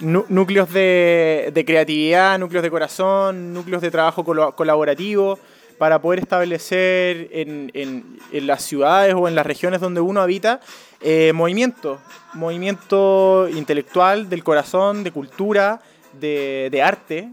[0.00, 5.38] núcleos de, de creatividad, núcleos de corazón, núcleos de trabajo colaborativo
[5.80, 10.60] para poder establecer en, las ciudades o en las regiones donde uno habita
[11.00, 11.98] eh, movimiento,
[12.34, 15.80] movimiento intelectual del corazón, de cultura,
[16.12, 17.32] de, arte,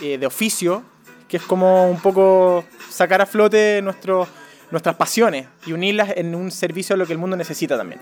[0.00, 0.84] eh, de oficio,
[1.26, 6.94] que es como un poco sacar a flote nuestras pasiones y unirlas en un servicio
[6.94, 8.00] a lo que el mundo necesita también.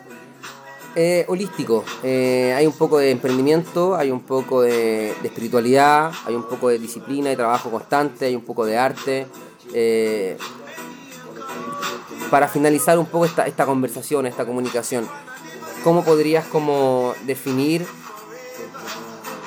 [0.99, 1.85] Eh, holístico.
[2.03, 6.79] Eh, hay un poco de emprendimiento, hay un poco de, espiritualidad, hay un poco de
[6.79, 9.27] disciplina y trabajo constante, hay un poco de arte.
[9.75, 10.39] Eh,
[12.31, 15.07] para finalizar un poco esta, esta conversación, esta comunicación,
[15.85, 16.47] ¿cómo podrías
[17.27, 17.85] definir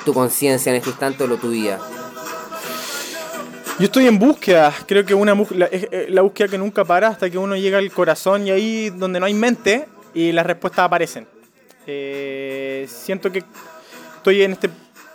[0.04, 1.80] tu conciencia en este instante o lo tu vida?
[3.80, 7.28] Yo estoy en búsqueda, creo que una la, eh, la búsqueda que nunca para hasta
[7.28, 11.39] que uno llega al corazón y ahí donde no hay mente y las respuestas aparecen.
[11.92, 13.42] Eh, siento que
[14.16, 14.70] estoy en este,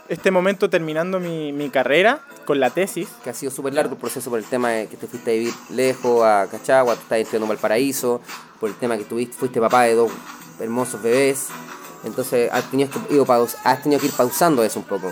[0.10, 3.08] este momento terminando mi, mi carrera con la tesis.
[3.24, 5.34] que ha sido súper largo el proceso por el tema de que te fuiste a
[5.34, 8.22] vivir lejos, a Cachagua, estás estudiando Valparaíso,
[8.60, 10.12] por el tema que tuviste, fuiste papá de dos
[10.60, 11.48] hermosos bebés.
[12.04, 15.12] Entonces has tenido que, paus- has tenido que ir pausando eso un poco.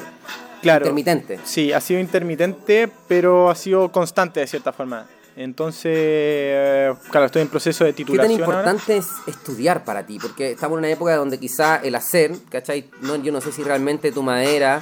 [0.61, 0.85] Claro.
[0.85, 1.39] Intermitente.
[1.45, 5.07] Sí, ha sido intermitente, pero ha sido constante de cierta forma.
[5.35, 8.43] Entonces, eh, claro, estoy en proceso de ¿Qué tan titulación.
[8.43, 8.59] ahora.
[8.59, 10.19] importante es estudiar para ti?
[10.19, 12.89] Porque estamos en una época donde quizá el hacer, ¿cachai?
[13.01, 14.81] No, yo no sé si realmente tu madera,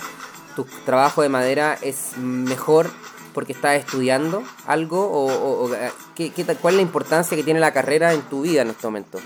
[0.56, 2.90] tu trabajo de madera es mejor
[3.34, 7.44] porque estás estudiando algo o, o- o, eh, ¿qué, qué cuál es la importancia que
[7.44, 9.20] tiene la carrera en tu vida en este momento.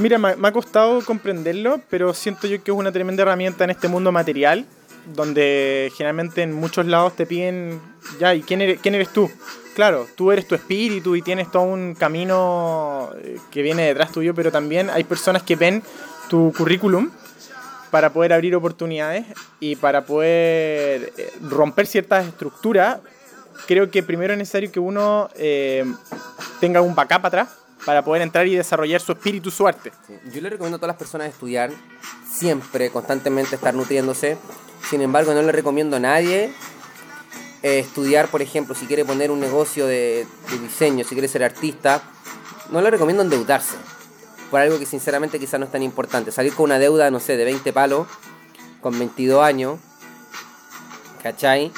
[0.00, 3.70] Mira, me, me ha costado comprenderlo, pero siento yo que es una tremenda herramienta en
[3.70, 4.66] este mundo material,
[5.14, 7.80] donde generalmente en muchos lados te piden,
[8.18, 9.30] ya, ¿y quién eres, quién eres tú?
[9.78, 14.34] Claro, tú eres tu espíritu y tienes todo un camino eh, que viene detrás tuyo,
[14.34, 15.84] pero también hay personas que ven
[16.28, 17.12] tu currículum
[17.92, 19.24] para poder abrir oportunidades
[19.60, 22.98] y para poder eh, romper ciertas estructuras.
[23.68, 25.84] Creo que primero es necesario que uno eh,
[26.58, 27.48] tenga un backup atrás,
[27.86, 29.92] para poder entrar y desarrollar su espíritu, su arte.
[30.34, 31.70] Yo le recomiendo a todas las personas estudiar,
[32.28, 34.38] siempre, constantemente estar nutriéndose.
[34.90, 36.52] Sin embargo, no le recomiendo a nadie
[37.62, 41.44] eh, estudiar, por ejemplo, si quiere poner un negocio de, de diseño, si quiere ser
[41.44, 42.02] artista,
[42.70, 43.76] no le recomiendo endeudarse
[44.50, 46.32] por algo que sinceramente quizás no es tan importante.
[46.32, 48.06] Salir con una deuda, no sé, de 20 palos,
[48.80, 49.78] con 22 años,
[51.22, 51.72] ¿cachai?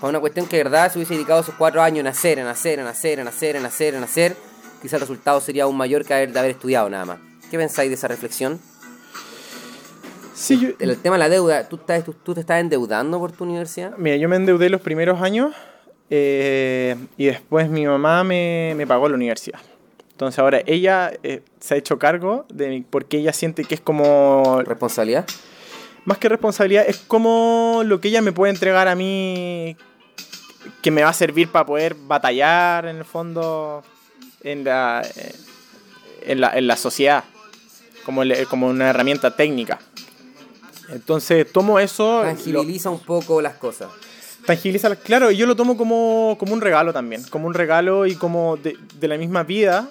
[0.00, 2.46] Para una cuestión que de verdad se hubiese dedicado esos 4 años en hacer, en
[2.46, 4.36] hacer, en hacer, en hacer, en hacer, en hacer,
[4.80, 7.18] quizás el resultado sería aún mayor que de haber estudiado nada más.
[7.50, 8.60] ¿Qué pensáis de esa reflexión?
[10.40, 13.18] Sí, yo, El, el tema de la deuda, ¿tú, estás, tú, tú te estás endeudando
[13.18, 13.94] por tu universidad?
[13.96, 15.52] Mira, yo me endeudé los primeros años
[16.10, 19.58] eh, y después mi mamá me, me pagó la universidad.
[20.12, 23.80] Entonces ahora ella eh, se ha hecho cargo de mí porque ella siente que es
[23.80, 25.26] como, ¿Responsabilidad?
[26.04, 29.76] más que responsabilidad, es como lo que ella me puede entregar a mí
[30.82, 33.82] que me va a servir para poder batallar en el fondo
[34.42, 35.34] en la, eh,
[36.26, 37.24] en la, en la sociedad,
[38.04, 39.78] como, el- como una herramienta técnica.
[40.90, 42.22] Entonces tomo eso...
[42.22, 42.28] lo-
[42.60, 43.88] Tangibiliza un poco las cosas.
[44.46, 48.14] Tangibiliza, claro, y yo lo tomo como, como un regalo también, como un regalo y
[48.14, 49.90] como de, de la misma vida,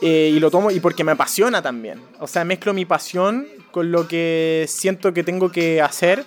[0.00, 2.00] eh, y lo tomo y porque me apasiona también.
[2.20, 6.24] O sea, mezclo mi pasión con lo que siento que tengo que hacer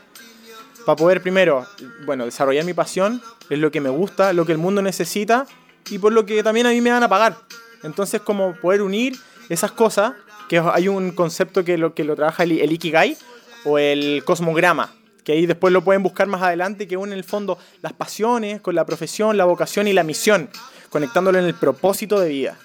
[0.85, 1.65] para poder primero,
[2.05, 5.45] bueno, desarrollar mi pasión, es lo que me gusta, lo que el mundo necesita
[5.89, 7.37] y por lo que también a mí me van a pagar.
[7.83, 9.15] Entonces, como poder unir
[9.49, 10.13] esas cosas,
[10.49, 13.17] que hay un concepto que lo, que lo trabaja el, el Ikigai
[13.66, 14.93] o el cosmograma,
[15.24, 18.76] que ahí después lo pueden buscar más adelante, que une el fondo las pasiones con
[18.76, 20.49] la profesión, la vocación y la misión,
[20.89, 22.57] conectándolo en el propósito de vida.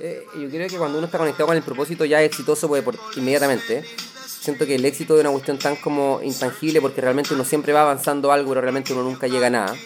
[0.00, 2.82] Eh, yo creo que cuando uno está conectado con el propósito ya es exitoso pues,
[2.82, 3.84] por, inmediatamente.
[4.26, 7.82] Siento que el éxito de una cuestión tan como intangible porque realmente uno siempre va
[7.82, 9.76] avanzando algo, pero realmente uno nunca llega a nada.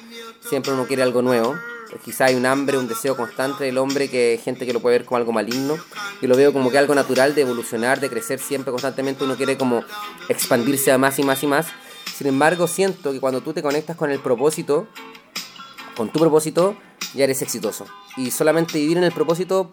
[0.48, 1.56] Siempre uno quiere algo nuevo.
[2.04, 5.06] Quizá hay un hambre, un deseo constante del hombre que gente que lo puede ver
[5.06, 5.76] como algo maligno.
[6.20, 9.24] Yo lo veo como que algo natural de evolucionar, de crecer siempre constantemente.
[9.24, 9.82] Uno quiere como
[10.28, 11.66] expandirse a más y más y más.
[12.16, 14.86] Sin embargo, siento que cuando tú te conectas con el propósito,
[15.96, 16.76] con tu propósito,
[17.14, 17.86] ya eres exitoso.
[18.16, 19.72] Y solamente vivir en el propósito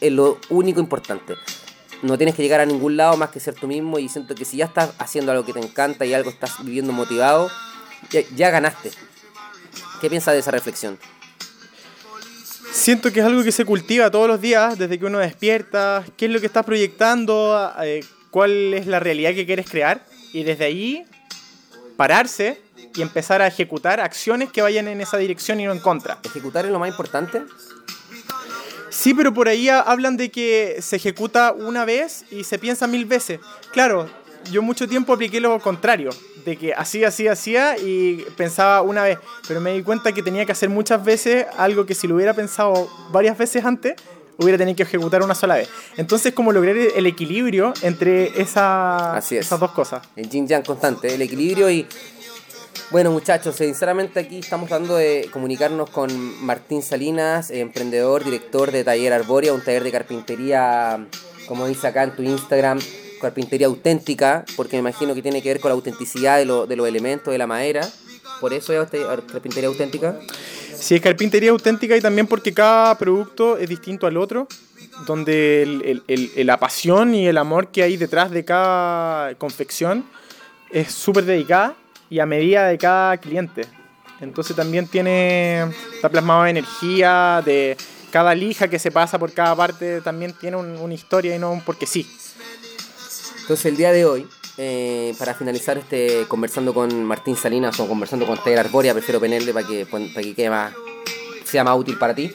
[0.00, 1.34] es lo único importante.
[2.02, 4.44] No tienes que llegar a ningún lado más que ser tú mismo y siento que
[4.44, 7.50] si ya estás haciendo algo que te encanta y algo estás viviendo motivado,
[8.10, 8.90] ya, ya ganaste.
[10.00, 10.98] ¿Qué piensas de esa reflexión?
[12.74, 16.26] Siento que es algo que se cultiva todos los días, desde que uno despierta, qué
[16.26, 20.64] es lo que estás proyectando, eh, cuál es la realidad que quieres crear, y desde
[20.64, 21.04] ahí
[21.96, 22.60] pararse
[22.96, 26.18] y empezar a ejecutar acciones que vayan en esa dirección y no en contra.
[26.24, 27.42] ¿Ejecutar es lo más importante?
[28.90, 32.86] Sí, pero por ahí ha- hablan de que se ejecuta una vez y se piensa
[32.88, 33.38] mil veces.
[33.72, 34.10] Claro,
[34.50, 36.10] yo mucho tiempo apliqué lo contrario,
[36.44, 39.18] de que hacía, hacía, hacía y pensaba una vez,
[39.48, 42.34] pero me di cuenta que tenía que hacer muchas veces algo que si lo hubiera
[42.34, 43.94] pensado varias veces antes,
[44.36, 45.68] hubiera tenido que ejecutar una sola vez.
[45.96, 49.46] Entonces, como lograr el equilibrio entre esa- Así es.
[49.46, 50.06] esas dos cosas.
[50.16, 51.86] El yin yang constante, el equilibrio y...
[52.90, 56.10] Bueno muchachos, sinceramente aquí estamos tratando de comunicarnos con
[56.44, 61.04] Martín Salinas, emprendedor, director de Taller Arboria, un taller de carpintería,
[61.48, 62.78] como dice acá en tu Instagram,
[63.24, 66.76] carpintería auténtica, porque me imagino que tiene que ver con la autenticidad de, lo- de
[66.76, 67.88] los elementos, de la madera.
[68.40, 68.88] Por eso es
[69.32, 70.18] carpintería auténtica.
[70.78, 74.46] Sí, es carpintería auténtica y también porque cada producto es distinto al otro,
[75.06, 76.02] donde
[76.36, 80.04] la pasión y el amor que hay detrás de cada confección
[80.70, 81.74] es súper dedicada
[82.10, 83.62] y a medida de cada cliente.
[84.20, 85.62] Entonces también tiene,
[85.94, 87.76] está plasmado energía de
[88.10, 91.50] cada lija que se pasa por cada parte, también tiene un- una historia y no
[91.52, 92.06] un porque sí.
[93.44, 94.26] Entonces el día de hoy,
[94.56, 99.52] eh, para finalizar este conversando con Martín Salinas o conversando con Taller Arboria, prefiero ponerle
[99.52, 100.72] para que, para que quede más,
[101.44, 102.32] sea más útil para ti.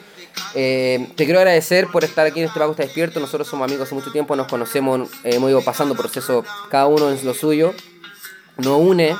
[0.53, 3.19] Eh, te quiero agradecer por estar aquí en este Paco está despierto.
[3.19, 7.11] Nosotros somos amigos hace mucho tiempo, nos conocemos, eh, hemos ido pasando procesos cada uno
[7.11, 7.73] en lo suyo.
[8.57, 9.15] Nos une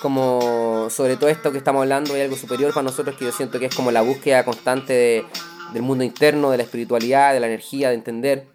[0.00, 3.60] como sobre todo esto que estamos hablando, hay algo superior para nosotros que yo siento
[3.60, 5.24] que es como la búsqueda constante de-
[5.72, 8.46] del mundo interno, de la espiritualidad, de la energía, de entender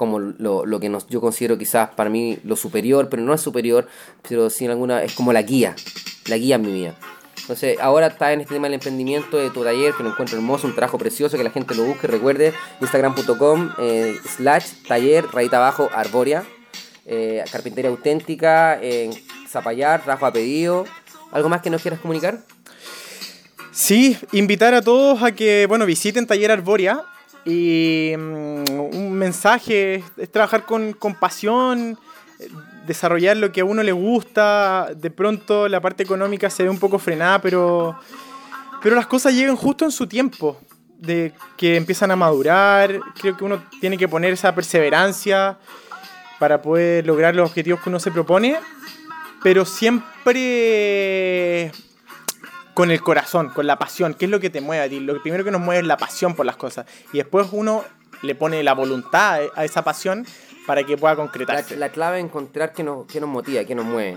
[0.00, 3.42] como lo, lo que nos, yo considero quizás para mí lo superior, pero no es
[3.42, 3.86] superior,
[4.26, 5.76] pero sin alguna, es como la guía,
[6.24, 6.94] la guía vida.
[7.42, 10.66] Entonces, ahora está en este tema del emprendimiento de tu taller, que lo encuentro hermoso,
[10.66, 15.90] un trabajo precioso, que la gente lo busque, recuerde, instagram.com, eh, slash, taller, rayita abajo,
[15.92, 16.44] arboria,
[17.04, 18.80] eh, carpintería auténtica,
[19.50, 20.86] Zapallar, trabajo a pedido.
[21.30, 22.38] ¿Algo más que nos quieras comunicar?
[23.70, 27.04] Sí, invitar a todos a que, bueno, visiten Taller Arboria
[27.44, 31.96] y mm, un mensaje es, trabajar con, con pasión,
[32.86, 36.78] desarrollar lo que a uno le gusta, de pronto la parte económica se ve un
[36.78, 37.96] poco frenada, pero,
[38.82, 40.58] pero las cosas llegan justo en su tiempo.
[40.98, 43.00] de que empiezan a madurar.
[43.20, 45.58] Creo que uno tiene que poner esa perseverancia
[46.38, 48.58] para poder lograr los objetivos que uno se propone,
[49.42, 51.72] pero siempre
[52.74, 55.00] con el corazón, con la pasión, ¿qué es lo que te mueve a ti?
[55.00, 56.86] Lo primero que nos mueve es la pasión por las cosas.
[57.12, 57.84] Y después uno
[58.22, 60.26] le pone la voluntad a esa pasión
[60.66, 61.76] para que pueda concretarse.
[61.76, 64.16] La, clave es encontrar qué nos, qué nos motiva, qué nos mueve.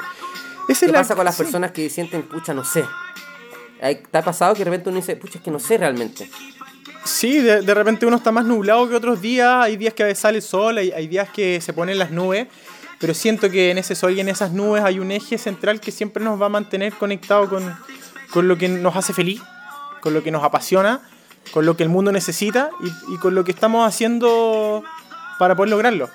[0.67, 2.83] ¿Qué pasa con las personas que sienten, pucha, no sé?
[3.79, 6.29] ¿Te ha pasado que de repente uno dice, pucha, es que no sé realmente?
[7.03, 10.37] Sí, de, de, repente uno está más nublado que otros días, hay días que sale
[10.37, 12.47] el sol, hay, hay días que se ponen las nubes,
[12.97, 15.91] pero siento que en ese sol y en esas nubes hay un eje central que
[15.91, 17.75] siempre nos va a mantener conectado con,
[18.31, 19.41] con lo que nos hace feliz,
[19.99, 21.01] con lo que nos apasiona,
[21.51, 22.69] con lo que el mundo necesita
[23.09, 24.83] y, con lo que estamos haciendo
[25.39, 26.09] para poder lograrlo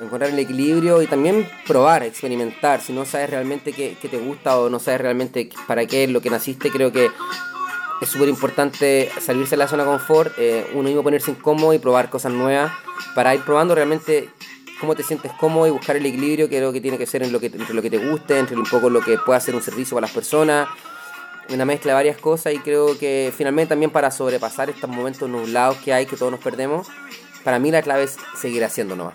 [0.00, 2.80] encontrar el equilibrio y también probar, experimentar.
[2.80, 6.20] Si no sabes realmente qué, te gusta o no sabes realmente para qué es lo
[6.20, 7.10] que naciste, creo que
[8.00, 11.80] es súper importante salirse de la zona de confort, eh, uno mismo ponerse incómodo y
[11.80, 12.72] probar cosas nuevas
[13.16, 14.28] para ir probando realmente
[14.80, 17.40] cómo te sientes cómodo y buscar el equilibrio creo que tiene que ser en lo
[17.40, 19.96] que, entre lo que te guste, entre un poco lo que pueda ser un servicio
[19.96, 20.68] para las personas,
[21.50, 25.76] una mezcla de varias cosas y creo que finalmente también para sobrepasar estos momentos nublados
[25.78, 26.88] que hay, que todos nos perdemos,
[27.44, 29.14] para mí la clave es seguir haciendo nomás.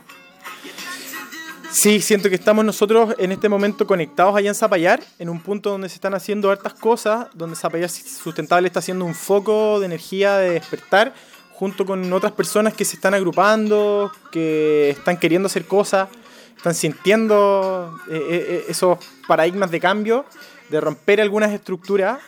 [1.71, 5.71] Sí, siento que estamos nosotros en este momento conectados allá en Zapallar, en un punto
[5.71, 10.37] donde se están haciendo hartas cosas, donde Zapallar Sustentable está haciendo un foco de energía
[10.37, 11.13] de despertar,
[11.51, 16.09] junto con otras personas que se están agrupando, que están queriendo hacer cosas,
[16.55, 20.25] están sintiendo eh, eh, eh, esos paradigmas de cambio,
[20.73, 22.19] de romper algunas estructuras.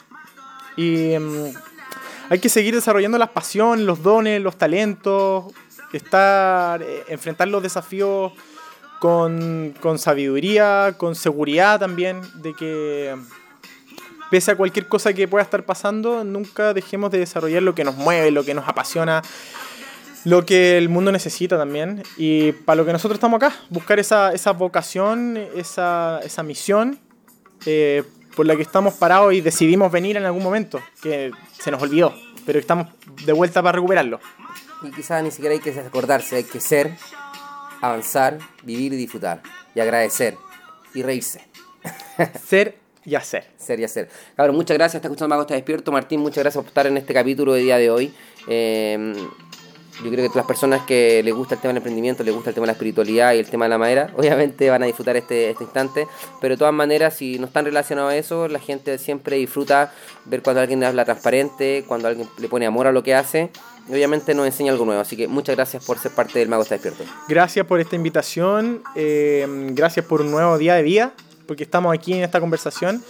[0.78, 1.54] Y mm,
[2.30, 5.46] hay que seguir desarrollando las pasiones, los dones, los talentos,
[5.92, 8.34] estar, enfrentar los desafíos
[9.00, 13.16] con, con sabiduría, con seguridad también, de que
[14.30, 17.96] pese a cualquier cosa que pueda estar pasando, nunca dejemos de desarrollar lo que nos
[17.96, 19.24] mueve, lo que nos apasiona,
[20.24, 22.04] lo que el mundo necesita también.
[22.16, 27.00] Y para lo que nosotros estamos acá, buscar esa, esa vocación, esa, esa misión
[27.66, 28.04] eh,
[28.36, 32.14] por la que estamos parados y decidimos venir en algún momento, que se nos olvidó,
[32.46, 32.88] pero estamos
[33.26, 34.20] de vuelta para recuperarlo.
[34.84, 36.92] Y quizás ni siquiera hay que acordarse, hay que ser
[37.82, 39.42] avanzar, vivir y disfrutar.
[39.74, 40.38] Y agradecer.
[40.94, 41.42] Y reírse.
[42.48, 43.46] Ser y hacer.
[43.58, 44.10] Ser y hacer.
[44.36, 44.96] Cabrón, muchas gracias.
[44.96, 45.92] Está escuchando Mago Está Despierto.
[45.92, 48.14] Martín, muchas gracias por estar en este capítulo de día de hoy.
[48.48, 49.14] Eh,
[50.04, 52.50] yo creo que todas las personas que les gusta el tema del emprendimiento, les gusta
[52.50, 55.16] el tema de la espiritualidad y el tema de la madera, obviamente van a disfrutar
[55.16, 56.08] este, este instante,
[56.42, 59.94] pero de todas maneras, si no están relacionados a eso, la gente siempre disfruta
[60.26, 63.52] ver cuando alguien habla transparente, cuando alguien le pone amor a lo que hace,
[63.88, 65.02] y obviamente nos enseña algo nuevo.
[65.02, 67.04] Así que muchas gracias por ser parte del Mago Está Despierto.
[67.28, 71.14] Gracias por esta invitación, eh, gracias por un nuevo día de vida,
[71.48, 73.04] porque estamos aquí en esta conversación.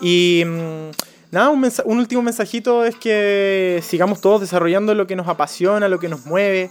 [0.00, 0.90] Y mm,
[1.30, 5.98] nada, un, un, último mensajito es que sigamos todos desarrollando lo que nos apasiona, lo
[5.98, 6.70] que nos mueve,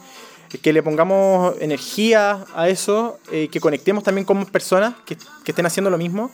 [0.62, 5.66] que le pongamos energía a eso, eh, que conectemos también con personas que, que estén
[5.66, 6.32] haciendo lo mismo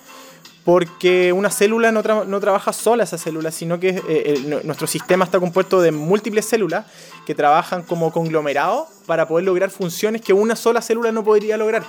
[0.65, 5.39] porque una célula no, no, trabaja sola esa célula, sino que eh, nuestro sistema está
[5.39, 6.87] compuesto de múltiples células
[7.27, 11.83] que trabajan como conglomerados para poder lograr funciones que una sola célula no podría lograr.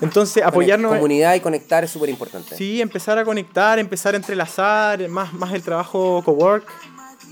[0.00, 0.92] Entonces, apoyarnos.
[0.94, 2.56] Comunidad y conectar es súper importante.
[2.56, 6.64] Sí, empezar a conectar, empezar a entrelazar, más, más el trabajo cowork.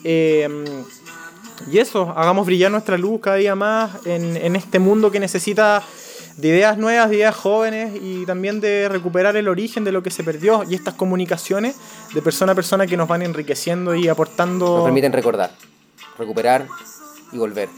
[0.04, 0.48] Eh,
[1.70, 5.82] y eso, hagamos brillar nuestra luz cada día más en, en este mundo que necesita
[6.36, 10.10] de ideas nuevas, de ideas jóvenes y también de recuperar el origen de lo que
[10.10, 11.76] se perdió y estas comunicaciones
[12.12, 14.76] de persona a persona que nos van enriqueciendo y aportando.
[14.76, 15.52] Nos permiten recordar,
[16.18, 16.66] recuperar
[17.32, 17.68] y volver.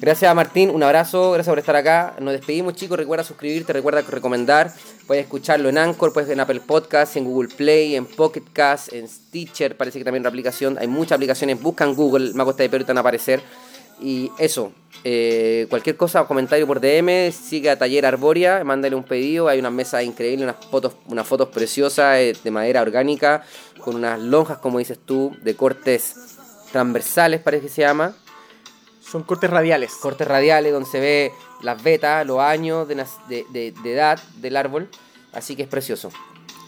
[0.00, 2.16] Gracias Martín, un abrazo, gracias por estar acá.
[2.20, 4.72] Nos despedimos chicos, recuerda suscribirte, recuerda recomendar.
[5.06, 9.08] Puedes escucharlo en Anchor, puedes en Apple Podcast, en Google Play, en Pocket Cast, en
[9.08, 10.76] Stitcher, parece que también la aplicación.
[10.78, 13.40] Hay muchas aplicaciones, buscan Google, me Está de Perú te aparecer.
[14.00, 14.72] Y eso,
[15.04, 19.72] eh, cualquier cosa comentario por DM, sigue a Taller Arboria, mándale un pedido, hay unas
[19.72, 23.44] mesas increíbles, unas fotos, unas fotos preciosas eh, de madera orgánica,
[23.80, 26.16] con unas lonjas, como dices tú, de cortes
[26.72, 28.16] transversales, parece que se llama.
[29.06, 29.92] Son cortes radiales.
[29.94, 31.32] Cortes radiales, donde se ve
[31.62, 32.96] las vetas, los años de,
[33.28, 34.88] de, de edad del árbol,
[35.32, 36.10] así que es precioso.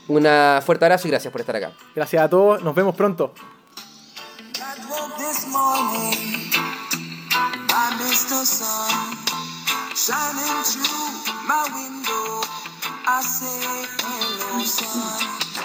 [0.09, 0.25] Un
[0.65, 1.73] fuerte abrazo y gracias por estar acá.
[1.95, 3.33] Gracias a todos, nos vemos pronto.
[9.97, 12.43] Shining through my window.
[13.09, 15.56] I say hello, sun.